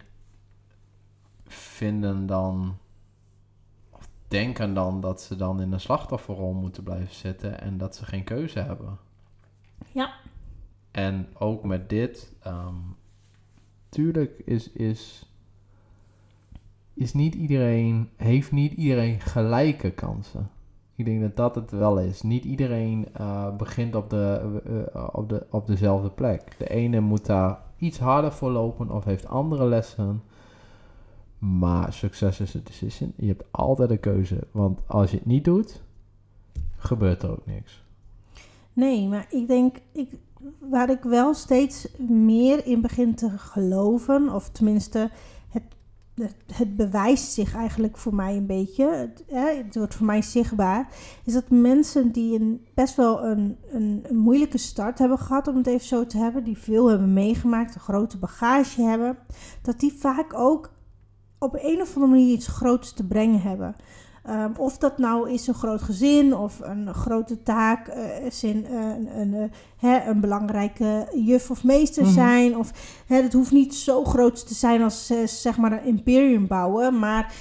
vinden 1.45 2.25
dan... 2.25 2.77
Of 3.89 4.09
denken 4.27 4.73
dan 4.73 5.01
dat 5.01 5.21
ze 5.21 5.35
dan 5.35 5.61
in 5.61 5.71
een 5.71 5.79
slachtofferrol 5.79 6.53
moeten 6.53 6.83
blijven 6.83 7.15
zitten... 7.15 7.61
en 7.61 7.77
dat 7.77 7.95
ze 7.95 8.05
geen 8.05 8.23
keuze 8.23 8.59
hebben. 8.59 8.97
Ja. 9.91 10.13
En 10.91 11.27
ook 11.33 11.63
met 11.63 11.89
dit, 11.89 12.33
um, 12.47 12.95
tuurlijk 13.91 14.41
is, 14.45 14.71
is, 14.71 15.29
is 16.93 17.13
niet 17.13 17.35
iedereen, 17.35 18.09
heeft 18.15 18.51
niet 18.51 18.73
iedereen 18.73 19.19
gelijke 19.19 19.91
kansen. 19.91 20.49
Ik 20.95 21.05
denk 21.05 21.21
dat 21.21 21.35
dat 21.35 21.55
het 21.55 21.71
wel 21.71 21.99
is. 21.99 22.21
Niet 22.21 22.43
iedereen 22.43 23.07
uh, 23.19 23.55
begint 23.55 23.95
op, 23.95 24.09
de, 24.09 24.61
uh, 24.95 25.07
op, 25.11 25.29
de, 25.29 25.45
op 25.49 25.67
dezelfde 25.67 26.09
plek. 26.09 26.55
De 26.57 26.69
ene 26.69 26.99
moet 26.99 27.25
daar 27.25 27.59
iets 27.77 27.99
harder 27.99 28.31
voor 28.31 28.51
lopen 28.51 28.91
of 28.91 29.03
heeft 29.03 29.27
andere 29.27 29.65
lessen. 29.65 30.21
Maar 31.37 31.93
succes 31.93 32.39
is 32.39 32.53
een 32.53 32.63
decision. 32.63 33.13
Je 33.15 33.27
hebt 33.27 33.51
altijd 33.51 33.89
een 33.89 33.99
keuze. 33.99 34.47
Want 34.51 34.81
als 34.87 35.11
je 35.11 35.17
het 35.17 35.25
niet 35.25 35.45
doet, 35.45 35.81
gebeurt 36.77 37.23
er 37.23 37.31
ook 37.31 37.45
niks. 37.45 37.80
Nee, 38.73 39.07
maar 39.07 39.27
ik 39.29 39.47
denk, 39.47 39.77
ik, 39.91 40.09
waar 40.59 40.89
ik 40.89 41.03
wel 41.03 41.33
steeds 41.33 41.87
meer 42.07 42.65
in 42.65 42.81
begin 42.81 43.15
te 43.15 43.29
geloven, 43.29 44.33
of 44.33 44.49
tenminste, 44.49 45.09
het, 45.49 45.63
het, 46.53 46.75
bewijst 46.75 47.31
zich 47.31 47.55
eigenlijk 47.55 47.97
voor 47.97 48.15
mij 48.15 48.37
een 48.37 48.45
beetje, 48.45 48.91
het, 48.93 49.23
hè, 49.27 49.55
het, 49.55 49.75
wordt 49.75 49.95
voor 49.95 50.05
mij 50.05 50.21
zichtbaar, 50.21 50.93
is 51.25 51.33
dat 51.33 51.49
mensen 51.49 52.11
die 52.11 52.39
een, 52.39 52.65
best 52.73 52.95
wel 52.95 53.25
een, 53.25 53.57
een, 53.71 54.05
een 54.09 54.17
moeilijke 54.17 54.57
start 54.57 54.99
hebben 54.99 55.17
gehad, 55.17 55.47
om 55.47 55.55
het 55.55 55.67
even 55.67 55.87
zo 55.87 56.05
te 56.05 56.17
hebben, 56.17 56.43
die 56.43 56.57
veel 56.57 56.87
hebben 56.87 57.13
meegemaakt, 57.13 57.75
een 57.75 57.81
grote 57.81 58.17
bagage 58.17 58.81
hebben, 58.81 59.17
dat 59.61 59.79
die 59.79 59.93
vaak 59.93 60.33
ook 60.33 60.71
op 61.39 61.57
een 61.61 61.81
of 61.81 61.95
andere 61.95 62.11
manier 62.11 62.33
iets 62.33 62.47
groots 62.47 62.93
te 62.93 63.07
brengen 63.07 63.41
hebben. 63.41 63.75
Um, 64.29 64.53
of 64.57 64.77
dat 64.77 64.97
nou 64.97 65.31
is 65.31 65.47
een 65.47 65.53
groot 65.53 65.81
gezin 65.81 66.35
of 66.35 66.59
een 66.59 66.93
grote 66.93 67.43
taak, 67.43 67.87
uh, 67.87 68.25
is 68.25 68.43
in, 68.43 68.65
uh, 68.71 68.79
een, 68.79 69.19
een, 69.19 69.51
uh, 69.83 70.07
een 70.07 70.19
belangrijke 70.19 71.07
juf 71.15 71.51
of 71.51 71.63
meester 71.63 72.03
mhm. 72.03 72.13
zijn. 72.13 72.57
Of 72.57 72.71
het 73.07 73.33
hoeft 73.33 73.51
niet 73.51 73.75
zo 73.75 74.03
groot 74.03 74.47
te 74.47 74.53
zijn 74.53 74.81
als 74.81 75.13
zeg 75.25 75.57
maar 75.57 75.71
een 75.71 75.83
imperium 75.83 76.47
bouwen. 76.47 76.99
Maar 76.99 77.33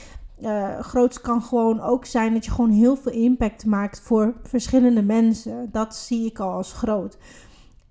groot 0.81 1.21
kan 1.21 1.43
gewoon 1.43 1.81
ook 1.81 2.05
zijn 2.05 2.33
dat 2.33 2.45
je 2.45 2.51
gewoon 2.51 2.71
heel 2.71 2.97
veel 2.97 3.13
impact 3.13 3.67
maakt 3.67 4.01
voor 4.01 4.35
verschillende 4.43 5.03
mensen. 5.03 5.69
Dat 5.73 5.95
zie 5.97 6.27
ik 6.27 6.39
al 6.39 6.53
als 6.53 6.73
groot. 6.73 7.19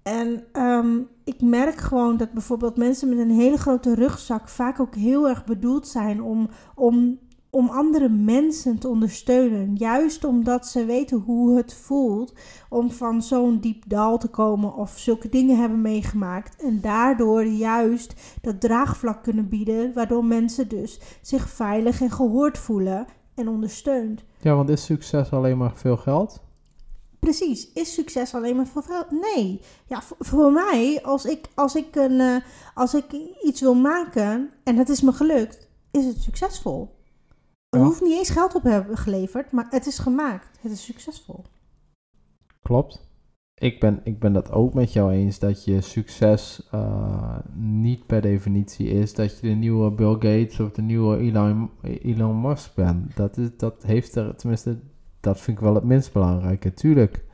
En 0.04 0.44
um, 0.54 1.08
ik 1.24 1.42
merk 1.42 1.78
gewoon 1.78 2.18
dat 2.18 2.32
bijvoorbeeld 2.32 2.78
mensen 2.78 3.10
met 3.10 3.18
een 3.18 3.32
hele 3.32 3.58
grote 3.58 3.96
rugzak 3.96 4.50
vaak 4.50 4.80
ook 4.80 4.96
heel 4.96 5.30
erg 5.30 5.46
bedoeld 5.46 5.88
zijn 5.88 6.22
om, 6.22 6.50
om 6.76 7.20
om 7.50 7.70
andere 7.70 8.10
mensen 8.10 8.80
te 8.80 8.88
ondersteunen. 8.88 9.76
Juist 9.76 10.24
omdat 10.24 10.68
ze 10.68 10.86
weten 10.86 11.18
hoe 11.18 11.58
het 11.58 11.74
voelt 11.74 12.34
om 12.70 12.92
van 12.92 13.22
zo'n 13.22 13.60
diep 13.60 13.84
dal 13.88 14.18
te 14.18 14.28
komen 14.28 14.76
of 14.76 14.98
zulke 14.98 15.30
dingen 15.30 15.58
hebben 15.60 15.82
meegemaakt. 15.82 16.64
En 16.64 16.82
daardoor 16.82 17.46
juist 17.46 18.14
dat 18.42 18.62
draagvlak 18.62 19.24
kunnen 19.24 19.50
bieden, 19.50 19.94
waardoor 19.94 20.26
mensen 20.26 20.68
dus 20.68 21.00
zich 21.22 21.50
veilig 21.50 22.02
en 22.02 22.12
gehoord 22.12 22.58
voelen 22.58 23.06
en 23.36 23.48
ondersteund. 23.48 24.24
Ja, 24.42 24.56
want 24.56 24.70
is 24.70 24.86
succes 24.86 25.32
alleen 25.32 25.58
maar 25.58 25.76
veel 25.76 25.98
geld? 25.98 26.42
Precies, 27.20 27.72
is 27.74 27.94
succes 27.94 28.36
alleen 28.36 28.56
maar 28.56 28.68
voor 28.68 28.84
vrouwen? 28.84 29.20
Nee. 29.36 29.62
Ja, 29.86 30.02
voor, 30.02 30.18
voor 30.20 30.52
mij, 30.52 31.00
als 31.04 31.26
ik, 31.26 31.46
als, 31.56 31.76
ik 31.76 31.96
een, 31.96 32.20
uh, 32.20 32.36
als 32.74 32.94
ik 32.94 33.06
iets 33.42 33.62
wil 33.62 33.76
maken 33.76 34.50
en 34.64 34.76
het 34.76 34.90
is 34.90 35.02
me 35.02 35.12
gelukt, 35.12 35.68
is 35.92 36.06
het 36.06 36.22
succesvol. 36.22 36.99
Er 37.70 37.80
hoeft 37.80 38.02
niet 38.02 38.18
eens 38.18 38.30
geld 38.30 38.56
op 38.56 38.62
te 38.62 38.70
hebben 38.70 38.98
geleverd, 38.98 39.52
maar 39.52 39.68
het 39.70 39.86
is 39.86 40.00
gemaakt. 40.00 40.60
Het 40.62 40.72
is 40.72 40.84
succesvol. 40.84 41.44
Klopt. 42.62 43.08
Ik 43.56 43.80
ben, 43.80 44.02
ik 44.04 44.20
ben 44.20 44.34
dat 44.34 44.52
ook 44.52 44.74
met 44.74 44.94
jou 44.94 45.12
eens 45.12 45.40
dat 45.40 45.64
je 45.64 45.82
succes 45.82 46.68
eh, 46.72 47.38
niet 47.54 48.06
per 48.06 48.22
definitie 48.22 48.88
is 48.88 49.14
dat 49.14 49.40
je 49.40 49.48
de 49.48 49.54
nieuwe 49.54 49.92
Bill 49.92 50.14
Gates 50.14 50.60
of 50.60 50.72
de 50.72 50.82
nieuwe 50.82 51.18
Elon, 51.18 51.70
Elon 51.82 52.42
Musk 52.42 52.76
bent. 52.76 53.16
Dat, 53.16 53.38
is, 53.38 53.50
dat 53.58 53.84
heeft 53.84 54.16
er, 54.16 54.36
tenminste, 54.36 54.80
dat 55.20 55.40
vind 55.40 55.58
ik 55.58 55.64
wel 55.64 55.76
het 55.76 55.84
minst 55.84 56.14
belangrijke. 56.14 56.74
Tuurlijk 56.74 57.26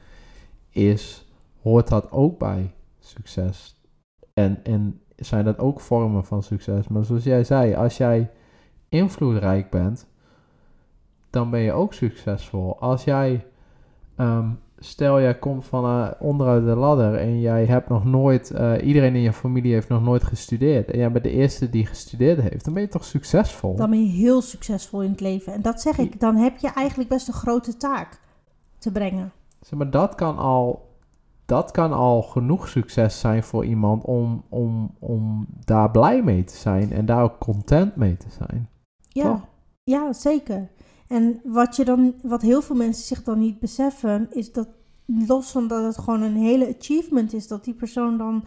is, 0.69 1.31
hoort 1.61 1.87
dat 1.87 2.11
ook 2.11 2.39
bij 2.39 2.73
succes. 2.99 3.79
En, 4.33 4.63
en 4.63 5.01
zijn 5.15 5.45
dat 5.45 5.59
ook 5.59 5.79
vormen 5.79 6.25
van 6.25 6.43
succes. 6.43 6.87
Maar 6.87 7.05
zoals 7.05 7.23
jij 7.23 7.43
zei, 7.43 7.73
als 7.75 7.97
jij 7.97 8.31
invloedrijk 8.89 9.69
bent, 9.69 10.07
dan 11.35 11.49
ben 11.49 11.59
je 11.59 11.71
ook 11.71 11.93
succesvol. 11.93 12.79
Als 12.79 13.03
jij, 13.03 13.45
ehm, 14.15 14.49
stel 14.77 15.21
jij 15.21 15.39
komt 15.39 15.65
van 15.65 15.85
eh, 15.85 16.11
onderuit 16.19 16.65
de 16.65 16.75
ladder 16.75 17.15
en 17.15 17.39
jij 17.39 17.65
hebt 17.65 17.89
nog 17.89 18.05
nooit, 18.05 18.51
eh, 18.51 18.87
iedereen 18.87 19.15
in 19.15 19.21
je 19.21 19.33
familie 19.33 19.73
heeft 19.73 19.89
nog 19.89 20.03
nooit 20.03 20.23
gestudeerd 20.23 20.91
en 20.91 20.97
jij 20.97 21.11
bent 21.11 21.23
de 21.23 21.31
eerste 21.31 21.69
die 21.69 21.85
gestudeerd 21.85 22.41
heeft, 22.41 22.65
dan 22.65 22.73
ben 22.73 22.83
je 22.83 22.89
toch 22.89 23.05
succesvol? 23.05 23.75
Dan 23.75 23.89
ben 23.89 24.03
je 24.03 24.11
heel 24.11 24.41
succesvol 24.41 25.01
in 25.01 25.11
het 25.11 25.19
leven. 25.19 25.53
En 25.53 25.61
dat 25.61 25.81
zeg 25.81 25.97
ik, 25.97 26.19
dan 26.19 26.35
heb 26.35 26.57
je 26.57 26.69
eigenlijk 26.69 27.09
best 27.09 27.27
een 27.27 27.33
grote 27.33 27.77
taak 27.77 28.19
te 28.77 28.91
brengen. 28.91 29.31
Zeg 29.61 29.79
maar, 29.79 29.91
dat 29.91 30.15
kan 30.15 30.37
al, 30.37 30.89
dat 31.45 31.71
kan 31.71 31.93
al 31.93 32.21
genoeg 32.21 32.67
succes 32.67 33.19
zijn 33.19 33.43
voor 33.43 33.65
iemand 33.65 34.03
om, 34.03 34.43
om, 34.49 34.95
om 34.99 35.45
daar 35.65 35.91
blij 35.91 36.23
mee 36.23 36.43
te 36.43 36.55
zijn 36.55 36.91
en 36.91 37.05
daar 37.05 37.23
ook 37.23 37.39
content 37.39 37.95
mee 37.95 38.17
te 38.17 38.29
zijn. 38.29 38.69
Ja, 39.07 39.23
Toch? 39.23 39.47
ja 39.83 40.13
zeker. 40.13 40.69
En 41.07 41.39
wat, 41.43 41.75
je 41.75 41.85
dan, 41.85 42.13
wat 42.21 42.41
heel 42.41 42.61
veel 42.61 42.75
mensen 42.75 43.05
zich 43.05 43.23
dan 43.23 43.39
niet 43.39 43.59
beseffen, 43.59 44.27
is 44.31 44.51
dat 44.51 44.67
los 45.05 45.51
van 45.51 45.67
dat 45.67 45.83
het 45.83 45.97
gewoon 45.97 46.21
een 46.21 46.35
hele 46.35 46.75
achievement 46.79 47.33
is, 47.33 47.47
dat 47.47 47.63
die 47.63 47.73
persoon 47.73 48.17
dan 48.17 48.43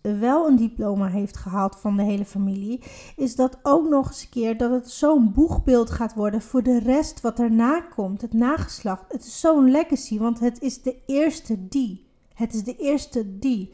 wel 0.00 0.46
een 0.46 0.56
diploma 0.56 1.06
heeft 1.06 1.36
gehaald 1.36 1.76
van 1.76 1.96
de 1.96 2.02
hele 2.02 2.24
familie, 2.24 2.82
is 3.16 3.36
dat 3.36 3.58
ook 3.62 3.88
nog 3.88 4.08
eens 4.08 4.22
een 4.22 4.28
keer 4.28 4.56
dat 4.56 4.70
het 4.70 4.90
zo'n 4.90 5.32
boegbeeld 5.32 5.90
gaat 5.90 6.14
worden 6.14 6.42
voor 6.42 6.62
de 6.62 6.78
rest 6.78 7.20
wat 7.20 7.38
erna 7.38 7.80
komt, 7.80 8.20
het 8.20 8.32
nageslacht. 8.32 9.04
Het 9.08 9.24
is 9.24 9.40
zo'n 9.40 9.70
legacy, 9.70 10.18
want 10.18 10.40
het 10.40 10.62
is 10.62 10.82
de 10.82 10.96
eerste 11.06 11.68
die. 11.68 12.06
Het 12.34 12.54
is 12.54 12.64
de 12.64 12.76
eerste 12.76 13.38
die. 13.38 13.72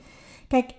Kijk, 0.49 0.75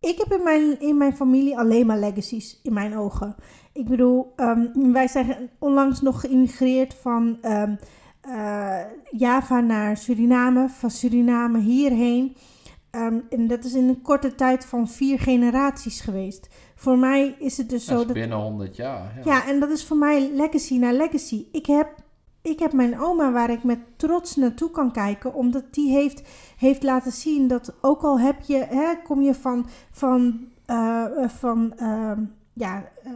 ik 0.00 0.18
heb 0.18 0.32
in 0.38 0.42
mijn, 0.42 0.80
in 0.80 0.96
mijn 0.96 1.16
familie 1.16 1.58
alleen 1.58 1.86
maar 1.86 1.98
legacies 1.98 2.60
in 2.62 2.72
mijn 2.72 2.96
ogen. 2.96 3.34
Ik 3.72 3.88
bedoel, 3.88 4.32
ehm, 4.36 4.92
wij 4.92 5.08
zijn 5.08 5.50
onlangs 5.58 6.00
nog 6.00 6.20
geïmigreerd 6.20 6.94
van 6.94 7.38
ehm, 7.40 7.74
eh, 8.20 8.80
Java 9.10 9.60
naar 9.60 9.96
Suriname, 9.96 10.68
van 10.68 10.90
Suriname 10.90 11.58
hierheen. 11.58 12.36
Ehm, 12.90 13.18
en 13.30 13.46
dat 13.46 13.64
is 13.64 13.74
in 13.74 13.88
een 13.88 14.02
korte 14.02 14.34
tijd 14.34 14.64
van 14.64 14.88
vier 14.88 15.18
generaties 15.18 16.00
geweest. 16.00 16.48
Voor 16.74 16.98
mij 16.98 17.34
is 17.38 17.56
het 17.56 17.70
dus 17.70 17.84
zo 17.84 17.96
dat. 18.04 18.12
binnen 18.12 18.38
100 18.38 18.76
jaar. 18.76 19.20
Ja, 19.24 19.46
en 19.46 19.60
dat 19.60 19.70
is 19.70 19.84
voor 19.84 19.96
mij 19.96 20.30
legacy 20.32 20.76
na 20.76 20.92
legacy. 20.92 21.44
Ik 21.52 21.66
heb, 21.66 21.88
ik 22.48 22.58
heb 22.58 22.72
mijn 22.72 23.00
oma 23.00 23.32
waar 23.32 23.50
ik 23.50 23.62
met 23.64 23.78
trots 23.96 24.36
naartoe 24.36 24.70
kan 24.70 24.92
kijken, 24.92 25.34
omdat 25.34 25.64
die 25.70 25.90
heeft, 25.90 26.22
heeft 26.56 26.82
laten 26.82 27.12
zien 27.12 27.48
dat 27.48 27.74
ook 27.80 28.02
al 28.02 28.20
heb 28.20 28.36
je, 28.40 28.56
hè, 28.56 28.94
kom 29.04 29.20
je 29.20 29.34
van, 29.34 29.66
van, 29.90 30.48
eh, 30.66 31.04
eh, 31.04 31.28
van 31.28 31.72
ehm, 31.76 32.24
ja, 32.52 32.88
eh, 33.02 33.12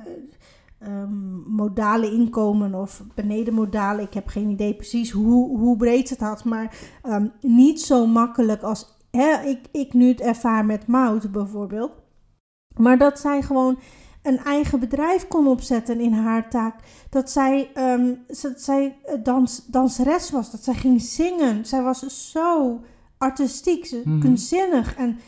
ehm, 0.78 1.54
modale 1.54 2.10
inkomen 2.10 2.74
of 2.74 3.02
beneden 3.14 3.54
modale, 3.54 4.02
ik 4.02 4.14
heb 4.14 4.26
geen 4.26 4.50
idee 4.50 4.74
precies 4.74 5.10
hoe, 5.10 5.58
hoe 5.58 5.76
breed 5.76 6.10
het 6.10 6.20
had, 6.20 6.44
maar 6.44 6.76
ehm, 7.02 7.26
niet 7.40 7.80
zo 7.80 8.06
makkelijk 8.06 8.62
als 8.62 8.96
hè, 9.10 9.42
ik, 9.44 9.58
ik 9.72 9.92
nu 9.92 10.08
het 10.08 10.20
ervaar 10.20 10.64
met 10.64 10.86
Mout 10.86 11.32
bijvoorbeeld. 11.32 11.92
Maar 12.76 12.98
dat 12.98 13.18
zij 13.18 13.42
gewoon 13.42 13.78
een 14.22 14.38
eigen 14.38 14.80
bedrijf 14.80 15.28
kon 15.28 15.46
opzetten 15.46 16.00
in 16.00 16.12
haar 16.12 16.50
taak. 16.50 16.74
Dat 17.10 17.30
zij, 17.30 17.70
ehm, 17.74 18.14
dat 18.42 18.60
zij 18.60 18.96
dans, 19.22 19.66
danseres 19.66 20.30
was, 20.30 20.50
dat 20.50 20.64
zij 20.64 20.74
ging 20.74 21.00
zingen. 21.02 21.66
Zij 21.66 21.82
was 21.82 22.30
zo 22.30 22.80
artistiek, 23.18 23.86
ze- 23.86 24.02
Mhm. 24.04 24.20
kunstzinnig 24.20 24.96
en 24.96 25.18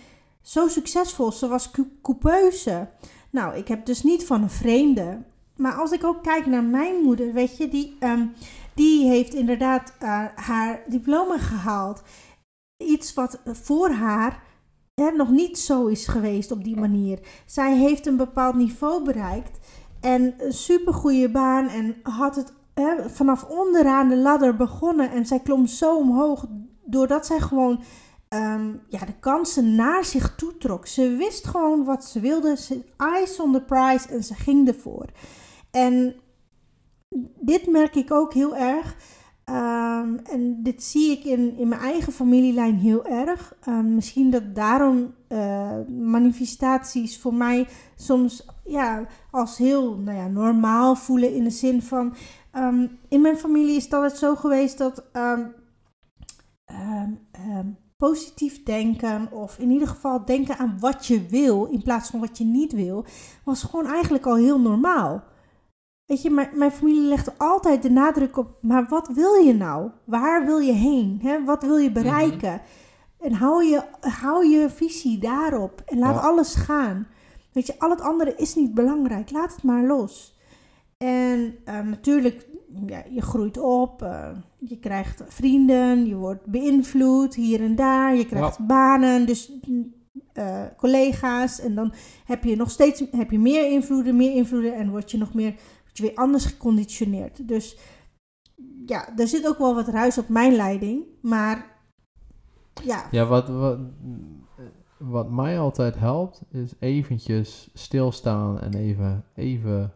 zo 0.43 0.69
succesvol. 0.69 1.33
Ze 1.33 1.49
was 1.49 1.71
cou- 1.71 1.89
coupeuse. 2.03 2.89
Nou, 3.31 3.57
ik 3.57 3.69
heb 3.69 3.87
dus 3.87 4.03
niet 4.03 4.27
van 4.27 4.43
een 4.43 4.51
vreemde. 4.51 5.23
Maar 5.57 5.73
als 5.75 5.91
ik 5.91 6.05
ook 6.05 6.23
kijk 6.23 6.47
naar 6.47 6.65
mijn 6.65 7.03
moeder, 7.03 7.33
weet 7.33 7.57
je, 7.57 7.69
die, 7.69 7.97
ehm, 7.99 8.27
die 8.75 9.09
heeft 9.09 9.35
inderdaad 9.35 9.93
eh, 9.99 10.25
haar 10.35 10.81
diploma 10.89 11.39
gehaald. 11.39 12.03
Iets 12.77 13.15
wat 13.15 13.41
voor 13.45 13.91
haar 13.91 14.43
hè, 14.95 15.11
nog 15.11 15.31
niet 15.31 15.59
zo 15.59 15.87
is 15.87 16.07
geweest 16.07 16.51
op 16.51 16.65
die 16.65 16.77
manier. 16.77 17.19
Zij 17.47 17.77
heeft 17.77 18.07
een 18.07 18.17
bepaald 18.17 18.55
niveau 18.55 19.05
bereikt 19.05 19.59
en 20.01 20.35
een 20.39 20.53
supergoeie 20.53 21.31
baan 21.31 21.69
en 21.69 21.97
had 22.03 22.37
het 22.37 22.53
hè, 22.75 23.09
vanaf 23.11 23.45
onderaan 23.45 24.09
de 24.09 24.17
ladder 24.17 24.57
begonnen 24.57 25.11
en 25.11 25.27
zij 25.27 25.41
klom 25.41 25.67
zo 25.67 25.97
omhoog 25.97 26.47
doordat 26.85 27.27
zij 27.27 27.41
gewoon 27.41 27.83
ehm, 28.29 28.73
ja, 28.89 29.05
de 29.05 29.19
kansen 29.21 29.75
naar 29.75 30.05
zich 30.05 30.35
toe 30.35 30.57
trok. 30.57 30.87
Ze 30.87 31.09
wist 31.09 31.47
gewoon 31.47 31.85
wat 31.85 32.05
ze 32.05 32.21
wilde, 32.21 32.57
ze 32.57 32.85
eyes 32.97 33.41
on 33.41 33.53
the 33.53 33.63
prize 33.63 34.09
en 34.09 34.25
ze 34.25 34.35
ging 34.35 34.69
ervoor. 34.69 35.07
En 35.71 36.15
dit 37.41 37.67
merk 37.67 37.95
ik 37.95 38.13
ook 38.13 38.35
heel 38.35 38.57
erg. 38.57 38.97
Ehm, 39.45 40.17
en 40.17 40.63
dit 40.63 40.83
zie 40.83 41.11
ik 41.11 41.25
in, 41.25 41.57
in 41.57 41.69
mijn 41.69 41.81
eigen 41.81 42.13
familielijn 42.13 42.79
heel 42.79 43.05
erg. 43.05 43.55
Ehm, 43.61 43.95
misschien 43.95 44.31
dat 44.31 44.55
daarom 44.55 45.15
eh, 45.29 45.79
manifestaties 45.89 47.21
voor 47.21 47.35
mij 47.35 47.67
soms 47.97 48.47
ja, 48.65 49.07
als 49.31 49.59
heel 49.59 49.97
nou 49.97 50.19
ja, 50.19 50.27
normaal 50.27 50.95
voelen. 50.97 51.35
In 51.35 51.45
de 51.45 51.51
zin 51.51 51.83
van, 51.83 52.15
ehm, 52.51 52.87
in 53.09 53.21
mijn 53.21 53.37
familie 53.37 53.77
is 53.77 53.85
het 53.85 53.93
altijd 53.93 54.19
zo 54.19 54.35
geweest 54.35 54.79
dat 54.79 55.05
positief 57.97 58.63
denken, 58.63 59.33
of 59.33 59.59
in 59.59 59.71
ieder 59.71 59.89
geval 59.89 60.25
denken 60.25 60.59
aan 60.59 60.77
wat 60.81 61.07
je 61.07 61.27
wil 61.27 61.65
in 61.65 61.83
plaats 61.83 62.11
van 62.11 62.21
wat 62.21 62.39
je 62.39 62.45
niet 62.45 62.73
wil, 62.73 63.05
was 63.45 63.63
gewoon 63.63 63.87
eigenlijk 63.87 64.27
al 64.27 64.37
heel 64.37 64.61
normaal. 64.61 65.25
Weet 66.07 66.23
je, 66.23 66.31
mijn, 66.31 66.49
mijn 66.53 66.71
familie 66.71 67.09
legt 67.09 67.39
altijd 67.39 67.83
de 67.83 67.91
nadruk 67.91 68.37
op, 68.37 68.57
maar 68.61 68.87
wat 68.89 69.09
wil 69.09 69.35
je 69.35 69.55
nou? 69.55 69.91
Waar 70.05 70.45
wil 70.47 70.59
je 70.59 70.73
heen? 70.73 71.19
Hè? 71.23 71.45
Wat 71.45 71.63
wil 71.63 71.77
je 71.77 71.93
bereiken? 71.93 72.61
En 73.21 73.33
hou 73.33 73.65
je, 73.65 73.83
hou 74.01 74.47
je 74.47 74.71
visie 74.71 75.19
daarop 75.19 75.83
en 75.87 75.99
laat 75.99 76.15
Ja. 76.15 76.21
alles 76.21 76.55
gaan. 76.55 77.07
Weet 77.53 77.67
je, 77.67 77.79
al 77.79 77.91
het 77.91 78.01
andere 78.01 78.35
is 78.37 78.55
niet 78.55 78.75
belangrijk. 78.75 79.31
Laat 79.31 79.53
het 79.55 79.63
maar 79.63 79.85
los. 79.85 80.39
En 80.99 81.57
eh, 81.65 81.81
natuurlijk, 81.81 82.47
ja, 82.87 83.03
je 83.11 83.23
groeit 83.23 83.59
op, 83.59 84.03
eh, 84.03 84.29
je 84.59 84.79
krijgt 84.79 85.23
vrienden, 85.29 86.07
je 86.07 86.15
wordt 86.17 86.47
beïnvloed 86.47 87.35
hier 87.35 87.61
en 87.61 87.77
daar, 87.77 88.17
je 88.17 88.27
krijgt 88.27 88.67
banen, 88.67 89.27
dus 89.27 89.53
eh, 90.33 90.63
collega's. 90.77 91.61
En 91.61 91.75
dan 91.75 91.93
heb 92.25 92.45
je 92.45 92.57
nog 92.57 92.71
steeds 92.71 93.05
heb 93.11 93.31
je 93.31 93.39
meer 93.39 93.71
invloeden, 93.71 94.17
meer 94.17 94.35
invloeden 94.35 94.75
en 94.75 94.91
word 94.91 95.11
je 95.11 95.19
nog 95.19 95.35
meer 95.35 95.55
je 95.97 96.03
weer 96.03 96.15
anders 96.15 96.45
geconditioneerd. 96.45 97.49
Dus 97.49 97.79
ja, 98.87 99.17
er 99.17 99.29
zit 99.29 99.47
ook 99.47 99.59
wel 99.59 99.75
wat 99.75 99.89
ruis 99.89 100.19
op 100.19 100.29
mijn 100.29 100.55
leiding, 100.55 101.05
maar 101.23 101.73
ja, 102.83 103.09
Ja, 103.11 103.27
wat, 103.27 103.49
wat, 103.49 103.79
wat 104.99 105.31
mij 105.31 105.59
altijd 105.59 105.97
helpt, 105.99 106.43
is 106.51 106.75
eventjes 106.79 107.71
stilstaan 107.75 108.61
en 108.61 108.75
even, 108.75 109.25
even 109.35 109.93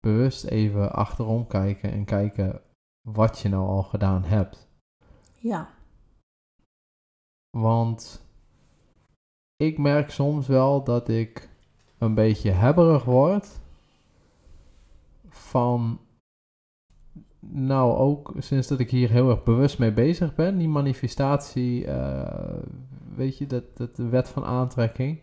bewust 0.00 0.44
even 0.44 0.92
achterom 0.92 1.46
kijken 1.46 1.92
en 1.92 2.04
kijken 2.04 2.60
wat 3.08 3.38
je 3.38 3.48
nou 3.48 3.66
al 3.66 3.82
gedaan 3.82 4.24
hebt. 4.24 4.68
ja, 5.38 5.68
Want 7.58 8.26
ik 9.56 9.78
merk 9.78 10.10
soms 10.10 10.46
wel 10.46 10.84
dat 10.84 11.08
ik 11.08 11.48
een 11.98 12.14
beetje 12.14 12.50
hebberig 12.50 13.04
word 13.04 13.60
van 15.48 15.98
nou 17.50 17.96
ook 17.98 18.32
sinds 18.38 18.68
dat 18.68 18.78
ik 18.78 18.90
hier 18.90 19.10
heel 19.10 19.30
erg 19.30 19.42
bewust 19.42 19.78
mee 19.78 19.92
bezig 19.92 20.34
ben, 20.34 20.58
die 20.58 20.68
manifestatie, 20.68 21.86
eh, 21.86 22.54
weet 23.14 23.38
je, 23.38 23.46
dat, 23.46 23.64
dat 23.74 23.96
de 23.96 24.08
wet 24.08 24.28
van 24.28 24.44
aantrekking, 24.44 25.18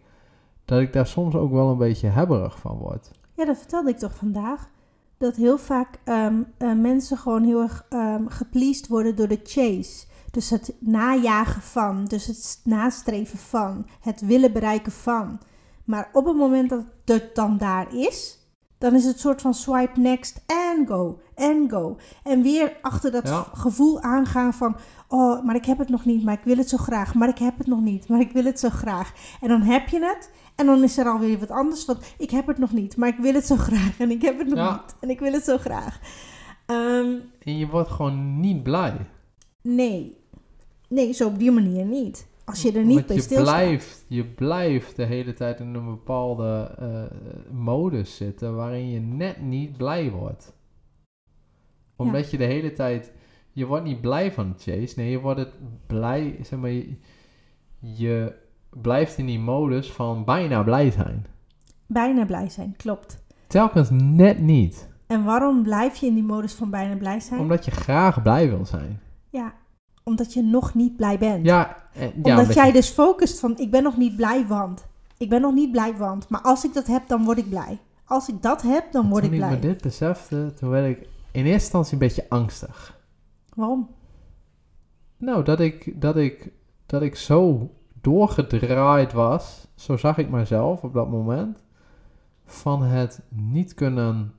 dat 0.65 0.79
ik 0.79 0.93
daar 0.93 1.07
soms 1.07 1.35
ook 1.35 1.51
wel 1.51 1.69
een 1.69 1.77
beetje 1.77 2.07
hebberig 2.07 2.59
van 2.59 2.77
word. 2.77 3.11
Ja, 3.35 3.45
dat 3.45 3.57
vertelde 3.57 3.89
ik 3.89 3.97
toch 3.97 4.15
vandaag. 4.15 4.69
Dat 5.17 5.35
heel 5.35 5.57
vaak 5.57 5.99
ehm, 6.03 6.41
eh, 6.57 6.73
mensen 6.73 7.17
gewoon 7.17 7.43
heel 7.43 7.61
erg 7.61 7.85
um, 7.89 8.29
gepleased 8.29 8.87
worden 8.87 9.15
door 9.15 9.27
de 9.27 9.39
chase. 9.43 10.05
Dus 10.31 10.49
het 10.49 10.75
najagen 10.79 11.61
van, 11.61 12.05
dus 12.05 12.25
het 12.25 12.61
nastreven 12.63 13.37
van, 13.37 13.85
het 13.99 14.21
willen 14.21 14.53
bereiken 14.53 14.91
van. 14.91 15.39
Maar 15.83 16.09
op 16.13 16.25
het 16.25 16.35
moment 16.35 16.69
dat 16.69 16.83
het 17.05 17.35
dan 17.35 17.57
daar 17.57 17.93
is, 17.93 18.44
dan 18.77 18.95
is 18.95 19.05
het 19.05 19.19
soort 19.19 19.41
van 19.41 19.53
swipe 19.53 19.99
next 19.99 20.41
and 20.45 20.87
go, 20.87 21.19
and 21.35 21.71
go. 21.71 21.97
En 22.23 22.41
weer 22.41 22.77
achter 22.81 23.11
dat 23.11 23.27
Ja. 23.27 23.45
gevoel 23.53 24.01
aangaan 24.01 24.53
van, 24.53 24.75
oh, 25.07 25.43
maar 25.43 25.55
ik 25.55 25.65
heb 25.65 25.77
het 25.77 25.89
nog 25.89 26.05
niet, 26.05 26.23
maar 26.23 26.33
ik 26.33 26.43
wil 26.43 26.57
het 26.57 26.69
zo 26.69 26.77
graag. 26.77 27.13
Maar 27.13 27.27
ik 27.29 27.37
heb 27.37 27.57
het 27.57 27.67
nog 27.67 27.81
niet, 27.81 28.07
maar 28.07 28.19
ik 28.19 28.31
wil 28.31 28.43
het 28.45 28.59
zo 28.59 28.69
graag. 28.69 29.13
En 29.41 29.47
dan 29.47 29.61
heb 29.61 29.87
je 29.87 29.99
het 29.99 30.29
en 30.55 30.65
dan 30.65 30.83
is 30.83 30.97
er 30.97 31.07
alweer 31.07 31.39
wat 31.39 31.51
anders, 31.51 31.85
want 31.85 32.13
ik 32.17 32.29
heb 32.31 32.47
het 32.47 32.57
nog 32.57 32.71
niet, 32.71 32.97
maar 32.97 33.09
ik 33.09 33.17
wil 33.17 33.33
het 33.33 33.45
zo 33.45 33.55
graag. 33.67 33.99
En 33.99 34.11
ik 34.11 34.21
heb 34.21 34.37
het 34.37 34.47
nog 34.47 34.57
Ja. 34.57 34.71
niet 34.71 34.95
en 34.99 35.09
ik 35.09 35.19
wil 35.19 35.33
het 35.33 35.43
zo 35.43 35.57
graag. 35.57 35.99
Ehm, 36.65 37.13
En 37.43 37.57
je 37.57 37.67
wordt 37.67 37.89
gewoon 37.89 38.39
niet 38.39 38.63
blij. 38.63 38.97
nee, 39.61 40.17
nee, 40.89 41.13
zo 41.13 41.27
op 41.27 41.39
die 41.39 41.51
manier 41.51 41.85
niet. 41.85 42.27
Als 42.45 42.61
je 42.61 42.71
er 42.71 42.85
niet 42.85 43.05
bij 43.05 43.15
je 43.15 43.21
stilstaat. 43.21 43.55
blijft, 43.55 44.05
je 44.07 44.25
blijft 44.25 44.95
de 44.95 45.03
hele 45.03 45.33
tijd 45.33 45.59
in 45.59 45.73
een 45.73 45.85
bepaalde 45.85 46.75
eh, 46.79 47.03
modus 47.51 48.15
zitten 48.15 48.55
waarin 48.55 48.89
je 48.89 48.99
net 48.99 49.41
niet 49.41 49.77
blij 49.77 50.11
wordt. 50.11 50.53
Omdat 51.95 52.31
je 52.31 52.37
de 52.37 52.43
hele 52.43 52.71
tijd, 52.71 53.11
je 53.51 53.65
wordt 53.65 53.83
niet 53.83 54.01
blij 54.01 54.31
van 54.31 54.53
chase. 54.57 54.93
Nee, 54.95 55.09
je 55.09 55.19
wordt 55.19 55.39
het 55.39 55.53
blij, 55.87 56.39
zeg 56.41 56.59
maar, 56.59 56.69
je, 56.69 56.97
je 57.79 58.35
blijft 58.69 59.17
in 59.17 59.25
die 59.25 59.39
modus 59.39 59.91
van 59.91 60.25
bijna 60.25 60.63
blij 60.63 60.91
zijn. 60.91 61.25
Bijna 61.85 62.25
blij 62.25 62.49
zijn, 62.49 62.73
klopt. 62.77 63.23
Telkens 63.47 63.89
net 63.91 64.39
niet. 64.39 64.89
En 65.07 65.23
waarom 65.23 65.63
blijf 65.63 65.95
je 65.95 66.05
in 66.05 66.13
die 66.13 66.23
modus 66.23 66.53
van 66.53 66.69
bijna 66.69 66.95
blij 66.95 67.19
zijn? 67.19 67.39
Omdat 67.39 67.65
je 67.65 67.71
graag 67.71 68.21
blij 68.21 68.49
wil 68.49 68.65
zijn. 68.65 68.99
Ja, 69.29 69.53
omdat 70.05 70.33
je 70.33 70.43
nog 70.43 70.73
niet 70.73 70.95
blij 70.95 71.17
bent. 71.17 71.45
Ja, 71.45 71.77
ja 71.93 72.11
omdat 72.15 72.53
jij 72.53 72.71
dus 72.71 72.89
focust 72.89 73.39
van, 73.39 73.57
ik 73.57 73.71
ben 73.71 73.83
nog 73.83 73.97
niet 73.97 74.15
blij, 74.15 74.47
want. 74.47 74.85
Ik 75.17 75.29
ben 75.29 75.41
nog 75.41 75.53
niet 75.53 75.71
blij, 75.71 75.97
want. 75.97 76.29
Maar 76.29 76.41
als 76.41 76.63
ik 76.63 76.73
dat 76.73 76.87
heb, 76.87 77.07
dan 77.07 77.23
word 77.23 77.37
ik 77.37 77.49
blij. 77.49 77.79
Als 78.05 78.29
ik 78.29 78.41
dat 78.41 78.61
heb, 78.61 78.91
dan 78.91 79.09
word 79.09 79.23
ik 79.23 79.29
Toen 79.29 79.39
ik 79.39 79.45
blij. 79.45 79.59
me 79.59 79.67
dit 79.67 79.81
besefte, 79.81 80.53
toen 80.59 80.69
werd 80.69 80.97
ik 80.97 81.07
in 81.31 81.45
eerste 81.45 81.51
instantie 81.51 81.93
een 81.93 81.99
beetje 81.99 82.29
angstig. 82.29 82.99
Waarom? 83.53 83.89
Nou, 85.17 85.43
dat 85.43 85.59
ik, 85.59 86.01
dat 86.01 86.15
ik, 86.15 86.51
dat 86.85 87.01
ik 87.01 87.15
zo 87.15 87.71
doorgedraaid 88.01 89.13
was, 89.13 89.67
zo 89.75 89.97
zag 89.97 90.17
ik 90.17 90.29
mezelf 90.29 90.83
op 90.83 90.93
dat 90.93 91.09
moment, 91.09 91.63
van 92.45 92.83
het 92.83 93.21
niet 93.29 93.73
kunnen 93.73 94.33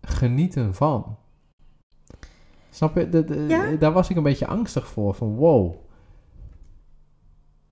genieten 0.00 0.74
van. 0.74 1.16
Snap 2.74 2.96
je? 2.96 3.08
De- 3.08 3.24
de- 3.24 3.46
Ja? 3.48 3.76
Daar 3.76 3.92
was 3.92 4.10
ik 4.10 4.16
een 4.16 4.22
beetje 4.22 4.46
angstig 4.46 4.86
voor, 4.86 5.14
van 5.14 5.34
wow. 5.36 5.74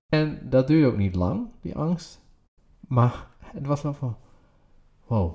En 0.09 0.39
dat 0.49 0.67
duurde 0.67 0.87
ook 0.87 0.97
niet 0.97 1.15
lang, 1.15 1.47
die 1.61 1.75
angst. 1.75 2.21
Maar 2.87 3.27
het 3.39 3.65
was 3.67 3.81
wel 3.81 3.93
van, 3.93 4.15
wow. 5.07 5.33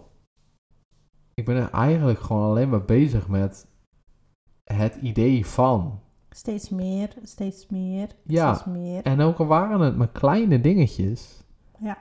Ik 1.34 1.44
ben 1.44 1.56
er 1.56 1.70
eigenlijk 1.70 2.18
gewoon 2.20 2.42
alleen 2.50 2.68
maar 2.68 2.84
bezig 2.84 3.28
met 3.28 3.66
het 4.64 4.94
idee 4.94 5.46
van. 5.46 6.00
Steeds 6.30 6.68
meer, 6.68 7.08
steeds 7.22 7.66
meer, 7.68 8.08
Ja. 8.22 8.54
steeds 8.54 8.76
meer. 8.76 9.02
En 9.02 9.20
ook 9.20 9.38
al 9.38 9.46
waren 9.46 9.80
het 9.80 9.96
maar 9.96 10.08
kleine 10.08 10.60
dingetjes. 10.60 11.42
Ja. 11.80 11.98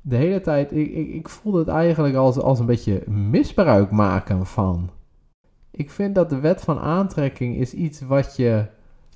De 0.00 0.16
hele 0.16 0.40
tijd, 0.40 0.72
ik, 0.72 0.90
ik, 0.92 1.08
ik 1.08 1.28
voelde 1.28 1.58
het 1.58 1.68
eigenlijk 1.68 2.14
als, 2.14 2.38
als 2.38 2.58
een 2.58 2.66
beetje 2.66 3.10
misbruik 3.10 3.90
maken 3.90 4.46
van. 4.46 4.90
Ik 5.72 5.90
vind 5.90 6.14
dat 6.14 6.30
de 6.30 6.40
wet 6.40 6.60
van 6.60 6.78
aantrekking 6.78 7.56
is 7.56 7.74
iets 7.74 8.00
wat 8.00 8.36
je 8.36 8.66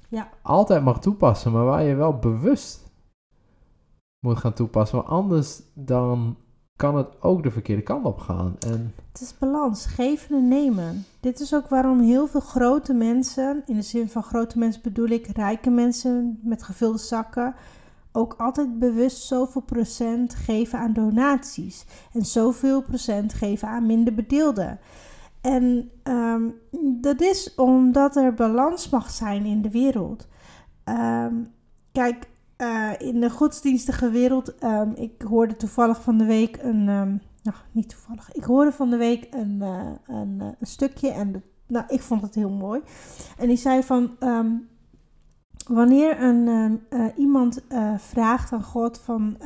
Ja. 0.09 0.29
altijd 0.43 0.85
mag 0.85 1.01
toepassen, 1.01 1.53
maar 1.53 1.65
waar 1.65 1.83
je 1.83 1.95
wel 1.95 2.19
bewust 2.19 2.91
moet 4.21 4.39
gaan 4.39 4.53
toepassen. 4.53 4.97
Want 4.97 5.09
anders 5.09 5.63
dan 5.75 6.37
kan 6.77 6.97
het 6.97 7.23
ook 7.23 7.43
de 7.43 7.51
verkeerde 7.51 7.83
kant 7.83 8.05
op 8.05 8.19
gaan. 8.19 8.57
En 8.59 8.95
Het 9.13 9.21
is 9.21 9.39
balans, 9.39 9.87
geven 9.87 10.37
en 10.37 10.49
nemen. 10.49 11.05
Dit 11.21 11.41
is 11.41 11.55
ook 11.55 11.69
waarom 11.69 12.01
heel 12.01 12.27
veel 12.27 12.41
grote 12.41 12.93
mensen, 12.93 13.63
in 13.67 13.75
de 13.75 13.83
zin 13.83 14.09
van 14.09 14.23
grote 14.23 14.59
mensen 14.59 14.83
bedoel 14.83 15.09
ik 15.09 15.27
rijke 15.27 15.71
mensen 15.71 16.41
met 16.43 16.63
gevulde 16.63 16.99
zakken, 16.99 17.55
ook 18.13 18.35
altijd 18.39 18.79
bewust 18.79 19.23
zoveel 19.23 19.61
procent 19.63 20.35
geven 20.35 20.79
aan 20.79 20.93
donaties. 20.93 21.85
En 22.13 22.25
zoveel 22.25 22.83
procent 22.83 23.35
geven 23.35 23.69
aan 23.69 23.87
minder 23.87 24.15
bedeelden. 24.15 24.79
En 25.41 25.91
ehm, 26.03 26.49
dat 27.01 27.21
is 27.21 27.55
omdat 27.55 28.17
er 28.17 28.35
balans 28.35 28.89
mag 28.89 29.11
zijn 29.11 29.45
in 29.45 29.63
de 29.63 29.71
wereld. 29.71 30.29
Ehm, 30.85 31.35
kijk, 31.93 32.29
eh, 32.57 32.93
in 32.99 33.21
de 33.21 33.31
godsdienstige 33.31 34.11
wereld, 34.11 34.55
ehm, 34.55 34.91
ik 34.95 35.23
hoorde 35.23 35.57
toevallig 35.57 36.03
van 36.03 36.19
de 36.19 36.25
week 36.25 36.59
een, 36.63 36.85
nou 36.85 37.57
niet 37.73 37.89
toevallig, 37.89 38.33
ik 38.33 38.45
hoorde 38.45 38.73
van 38.73 38.91
de 38.91 38.97
week 38.97 39.27
een, 39.31 39.63
eh, 39.63 39.91
een, 40.07 40.41
eh, 40.41 40.47
een 40.47 40.67
stukje 40.67 41.11
en 41.11 41.43
nou, 41.67 41.85
ik 41.89 42.01
vond 42.01 42.23
het 42.23 42.35
heel 42.35 42.51
mooi. 42.51 42.81
En 43.39 43.49
die 43.49 43.57
zei 43.57 43.83
van, 43.83 44.17
wanneer 45.67 46.23
een, 46.23 46.81
iemand 47.17 47.65
vraagt 47.97 48.53
aan 48.53 48.63
God 48.63 48.99
van, 48.99 49.37